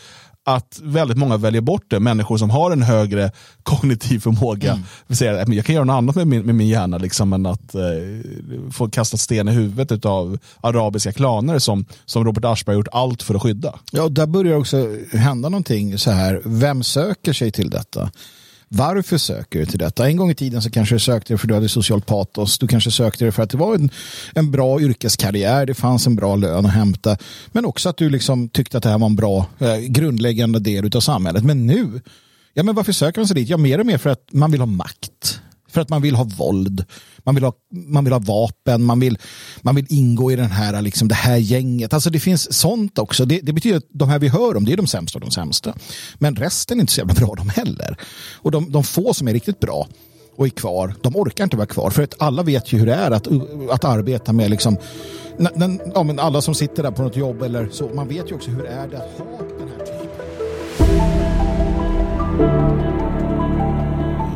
att 0.46 0.80
väldigt 0.84 1.18
många 1.18 1.38
väljer 1.38 1.62
bort 1.62 1.86
det. 1.88 2.00
Människor 2.00 2.38
som 2.38 2.50
har 2.50 2.72
en 2.72 2.82
högre 2.82 3.32
kognitiv 3.64 4.20
förmåga. 4.20 4.72
Mm. 4.72 4.84
Vill 5.08 5.18
säga, 5.18 5.46
jag 5.48 5.66
kan 5.66 5.76
göra 5.76 5.86
något 5.86 5.94
annat 5.94 6.16
med 6.16 6.28
min, 6.28 6.42
med 6.42 6.56
min 6.56 6.68
hjärna 6.68 6.98
liksom, 6.98 7.34
än 7.34 7.46
att 7.46 7.76
eh, 7.76 7.82
få 8.72 8.90
kasta 8.90 9.18
sten 9.18 9.48
i 9.48 9.52
huvudet 9.52 10.06
av 10.06 10.38
arabiska 10.62 11.12
klaner 11.12 11.60
som, 11.60 11.86
som 12.06 12.26
Robert 12.26 12.46
Aschberg 12.46 12.76
gjort 12.76 12.88
allt 12.92 13.24
för 13.24 13.36
att 13.36 13.42
skydda. 13.42 13.80
Ja, 13.92 14.10
där 14.10 14.26
börjar 14.26 14.58
också 14.58 14.88
hända 15.12 15.50
någonting 15.50 15.98
så 15.98 16.12
här. 16.12 16.42
Vem 16.46 16.84
söker 16.84 17.34
sig 17.34 17.52
till 17.52 17.70
detta? 17.70 18.12
Varför 18.76 19.18
söker 19.18 19.60
du 19.60 19.66
till 19.66 19.80
detta? 19.80 20.08
En 20.08 20.18
gång 20.18 20.32
i 20.32 20.36
tiden 20.36 20.62
så 20.62 20.70
kanske 20.70 20.96
du 20.96 21.00
sökte 21.00 21.34
det 21.34 21.38
för 21.38 21.46
att 21.46 21.50
du 21.50 21.54
hade 21.54 21.70
socialt 21.70 22.06
patos. 22.06 22.60
Du 22.60 22.68
kanske 22.68 22.92
sökte 22.92 23.26
det 23.26 23.32
för 23.32 23.44
att 23.44 23.50
det 23.50 23.58
var 23.58 23.76
en, 23.76 23.90
en 24.36 24.52
bra 24.52 24.82
yrkeskarriär. 24.82 25.66
Det 25.66 25.74
fanns 25.74 26.08
en 26.08 26.16
bra 26.16 26.36
lön 26.36 26.66
att 26.66 26.74
hämta. 26.74 27.18
Men 27.48 27.66
också 27.66 27.90
att 27.90 27.98
du 27.98 28.10
liksom 28.10 28.50
tyckte 28.50 28.78
att 28.78 28.84
det 28.84 28.90
här 28.90 28.98
var 28.98 29.08
en 29.08 29.16
bra 29.16 29.46
eh, 29.60 29.78
grundläggande 29.78 30.60
del 30.60 30.98
av 30.98 31.00
samhället. 31.00 31.44
Men 31.44 31.68
nu, 31.68 32.02
ja 32.54 32.64
men 32.64 32.76
varför 32.76 32.92
söker 32.92 33.20
man 33.20 33.28
sig 33.28 33.36
dit? 33.36 33.50
Ja 33.50 33.58
mer 33.58 33.80
och 33.80 33.86
mer 33.86 33.98
för 33.98 34.10
att 34.10 34.28
man 34.32 34.52
vill 34.52 34.62
ha 34.62 34.66
makt. 34.66 35.40
För 35.74 35.82
att 35.82 35.90
man 35.90 36.02
vill 36.02 36.16
ha 36.16 36.24
våld. 36.24 36.86
Man 37.24 37.36
vill 37.36 37.44
ha, 37.44 37.54
man 37.72 38.04
vill 38.04 38.14
ha 38.14 38.20
vapen. 38.20 38.84
Man 38.84 39.00
vill, 39.00 39.18
man 39.62 39.76
vill 39.76 39.86
ingå 39.90 40.32
i 40.32 40.36
den 40.36 40.52
här, 40.52 40.82
liksom, 40.82 41.08
det 41.08 41.16
här 41.16 41.38
gänget. 41.38 41.94
Alltså 41.94 42.10
det 42.10 42.20
finns 42.20 42.54
sånt 42.54 43.00
också. 43.00 43.26
Det, 43.26 43.40
det 43.40 43.54
betyder 43.54 43.78
att 43.78 43.88
de 43.90 44.10
här 44.10 44.20
vi 44.20 44.28
hör 44.28 44.58
om, 44.58 44.66
det 44.66 44.74
är 44.74 44.78
de 44.78 44.88
sämsta 44.88 45.18
av 45.18 45.22
de 45.22 45.32
sämsta. 45.32 45.74
Men 46.16 46.36
resten 46.36 46.78
är 46.78 46.82
inte 46.82 46.94
så 46.94 47.00
jävla 47.00 47.14
bra 47.14 47.36
de 47.36 47.50
heller. 47.50 47.98
Och 48.34 48.52
de, 48.52 48.72
de 48.72 48.84
få 48.84 49.14
som 49.14 49.28
är 49.28 49.34
riktigt 49.34 49.60
bra 49.60 49.88
och 50.36 50.46
är 50.46 50.50
kvar, 50.50 50.96
de 51.02 51.16
orkar 51.16 51.44
inte 51.44 51.58
vara 51.58 51.68
kvar. 51.68 51.90
För 51.90 52.04
att 52.04 52.22
alla 52.22 52.44
vet 52.44 52.74
ju 52.74 52.78
hur 52.78 52.86
det 52.86 52.94
är 52.94 53.12
att, 53.12 53.28
att 53.70 53.84
arbeta 53.84 54.34
med 54.34 54.50
liksom, 54.50 54.78
ja, 55.96 56.04
men 56.04 56.20
alla 56.20 56.42
som 56.42 56.56
sitter 56.56 56.84
där 56.84 56.92
på 56.92 57.02
något 57.02 57.18
jobb 57.18 57.42
eller 57.42 57.70
så. 57.72 57.90
Man 57.90 58.08
vet 58.08 58.32
ju 58.32 58.36
också 58.36 58.52
hur 58.52 58.64
det 58.64 58.70
är 58.70 58.86
att 58.86 59.18
ha 59.18 59.26
den 59.60 59.68
här 59.78 59.83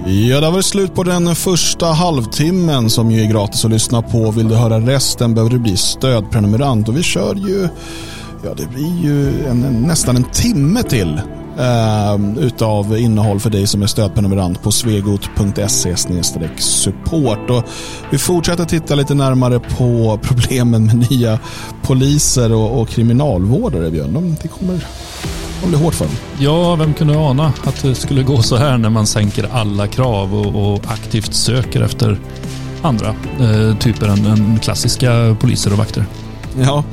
Ja, 0.09 0.41
det 0.41 0.49
var 0.49 0.61
slut 0.61 0.95
på 0.95 1.03
den 1.03 1.35
första 1.35 1.85
halvtimmen 1.85 2.89
som 2.89 3.11
ju 3.11 3.21
är 3.21 3.31
gratis 3.31 3.65
att 3.65 3.71
lyssna 3.71 4.01
på. 4.01 4.31
Vill 4.31 4.47
du 4.47 4.55
höra 4.55 4.79
resten 4.79 5.33
behöver 5.33 5.51
du 5.51 5.59
bli 5.59 5.77
stödprenumerant 5.77 6.89
och 6.89 6.97
vi 6.97 7.03
kör 7.03 7.35
ju, 7.35 7.67
ja 8.43 8.53
det 8.57 8.67
blir 8.69 9.03
ju 9.03 9.45
en, 9.47 9.59
nästan 9.87 10.15
en 10.15 10.23
timme 10.23 10.83
till 10.83 11.21
eh, 11.59 12.43
utav 12.43 12.97
innehåll 12.97 13.39
för 13.39 13.49
dig 13.49 13.67
som 13.67 13.81
är 13.83 13.87
stödprenumerant 13.87 14.61
på 14.61 14.71
svegot.se 14.71 15.95
support. 16.57 17.49
Och 17.49 17.63
vi 18.11 18.17
fortsätter 18.17 18.65
titta 18.65 18.95
lite 18.95 19.13
närmare 19.13 19.59
på 19.59 20.19
problemen 20.21 20.85
med 20.85 21.11
nya 21.11 21.39
poliser 21.81 22.53
och, 22.53 22.81
och 22.81 22.89
kriminalvårdare, 22.89 23.91
Björn. 23.91 24.37
Det 24.41 24.47
kommer 24.47 24.85
det 25.61 25.67
blir 25.67 25.79
hårt 25.79 25.95
för 25.95 26.05
dem. 26.05 26.15
Ja, 26.39 26.75
vem 26.75 26.93
kunde 26.93 27.17
ana 27.17 27.53
att 27.63 27.81
det 27.81 27.95
skulle 27.95 28.23
gå 28.23 28.41
så 28.41 28.55
här 28.55 28.77
när 28.77 28.89
man 28.89 29.07
sänker 29.07 29.49
alla 29.53 29.87
krav 29.87 30.35
och, 30.35 30.73
och 30.73 30.81
aktivt 30.87 31.33
söker 31.33 31.81
efter 31.81 32.19
andra 32.81 33.15
eh, 33.39 33.77
typer 33.77 34.07
än, 34.07 34.25
än 34.25 34.59
klassiska 34.59 35.35
poliser 35.39 35.71
och 35.71 35.77
vakter. 35.77 36.05
Ja, 36.59 36.83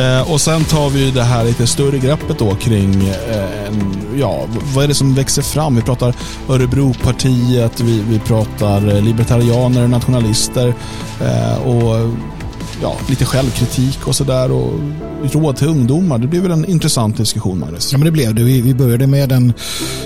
eh, 0.00 0.32
och 0.32 0.40
sen 0.40 0.64
tar 0.64 0.90
vi 0.90 1.10
det 1.10 1.22
här 1.22 1.44
lite 1.44 1.66
större 1.66 1.98
greppet 1.98 2.38
då 2.38 2.54
kring 2.54 3.08
eh, 3.08 3.72
ja, 4.16 4.44
vad 4.74 4.84
är 4.84 4.88
det 4.88 4.94
som 4.94 5.14
växer 5.14 5.42
fram? 5.42 5.76
Vi 5.76 5.82
pratar 5.82 6.14
Örebropartiet, 6.48 7.80
vi, 7.80 8.02
vi 8.08 8.18
pratar 8.18 8.80
libertarianer, 8.80 9.88
nationalister 9.88 10.74
eh, 11.20 11.66
och 11.66 12.10
ja, 12.82 12.96
lite 13.08 13.24
självkritik 13.24 14.06
och 14.06 14.16
sådär 14.16 14.52
och 14.52 14.72
råd 15.32 15.56
till 15.56 15.68
ungdomar. 15.68 16.18
Det 16.18 16.26
blev 16.26 16.42
väl 16.42 16.50
en 16.50 16.64
intressant 16.64 17.16
diskussion, 17.16 17.58
Magnus? 17.58 17.92
Ja, 17.92 17.98
men 17.98 18.04
det 18.04 18.10
blev 18.10 18.34
det. 18.34 18.42
Vi, 18.42 18.60
vi 18.60 18.74
började 18.74 19.06
med 19.06 19.32
en, 19.32 19.52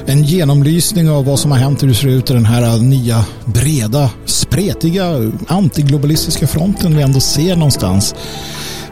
en 0.07 0.23
genomlysning 0.23 1.11
av 1.11 1.25
vad 1.25 1.39
som 1.39 1.51
har 1.51 1.59
hänt, 1.59 1.83
hur 1.83 1.89
det 1.89 1.95
ser 1.95 2.09
ut 2.09 2.31
i 2.31 2.33
den 2.33 2.45
här 2.45 2.79
nya, 2.79 3.25
breda, 3.45 4.11
spretiga, 4.25 5.33
antiglobalistiska 5.49 6.47
fronten 6.47 6.97
vi 6.97 7.03
ändå 7.03 7.21
ser 7.21 7.57
någonstans 7.57 8.15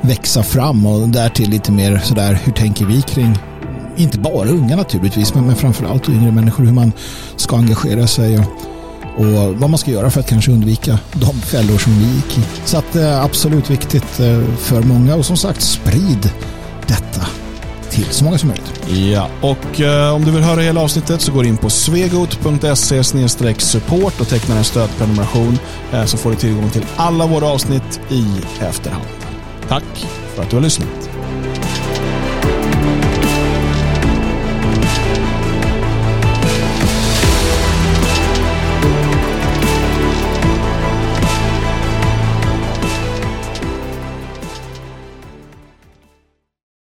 växa 0.00 0.42
fram 0.42 0.86
och 0.86 1.08
därtill 1.08 1.50
lite 1.50 1.72
mer 1.72 2.00
sådär, 2.04 2.38
hur 2.44 2.52
tänker 2.52 2.86
vi 2.86 3.02
kring 3.02 3.38
inte 3.96 4.18
bara 4.18 4.48
unga 4.48 4.76
naturligtvis, 4.76 5.34
men, 5.34 5.46
men 5.46 5.56
framförallt 5.56 6.08
yngre 6.08 6.32
människor, 6.32 6.64
hur 6.64 6.72
man 6.72 6.92
ska 7.36 7.56
engagera 7.56 8.06
sig 8.06 8.38
och 8.38 8.44
och 9.16 9.54
vad 9.54 9.70
man 9.70 9.78
ska 9.78 9.90
göra 9.90 10.10
för 10.10 10.20
att 10.20 10.28
kanske 10.28 10.52
undvika 10.52 10.98
de 11.12 11.40
fällor 11.40 11.78
som 11.78 11.98
vi 11.98 12.04
gick 12.04 12.38
i. 12.38 12.42
Så 12.64 12.78
att 12.78 12.92
det 12.92 13.02
är 13.02 13.20
absolut 13.20 13.70
viktigt 13.70 14.20
eh, 14.20 14.42
för 14.58 14.82
många 14.82 15.14
och 15.14 15.26
som 15.26 15.36
sagt 15.36 15.62
sprid 15.62 16.30
detta 16.86 17.26
till 17.90 18.06
så 18.10 18.24
många 18.24 18.38
som 18.38 18.48
möjligt. 18.48 19.12
Ja, 19.12 19.28
och 19.40 19.80
eh, 19.80 20.14
om 20.14 20.24
du 20.24 20.30
vill 20.30 20.42
höra 20.42 20.60
hela 20.60 20.80
avsnittet 20.80 21.20
så 21.20 21.32
går 21.32 21.46
in 21.46 21.56
på 21.56 21.70
svegot.se 21.70 23.04
support 23.58 24.20
och 24.20 24.28
tecknar 24.28 24.56
en 24.56 24.64
stödprenumeration 24.64 25.58
eh, 25.92 26.04
så 26.04 26.16
får 26.16 26.30
du 26.30 26.36
tillgång 26.36 26.70
till 26.70 26.84
alla 26.96 27.26
våra 27.26 27.46
avsnitt 27.46 28.00
i 28.10 28.26
efterhand. 28.60 29.04
Tack 29.68 30.06
för 30.34 30.42
att 30.42 30.50
du 30.50 30.56
har 30.56 30.62
lyssnat. 30.62 31.15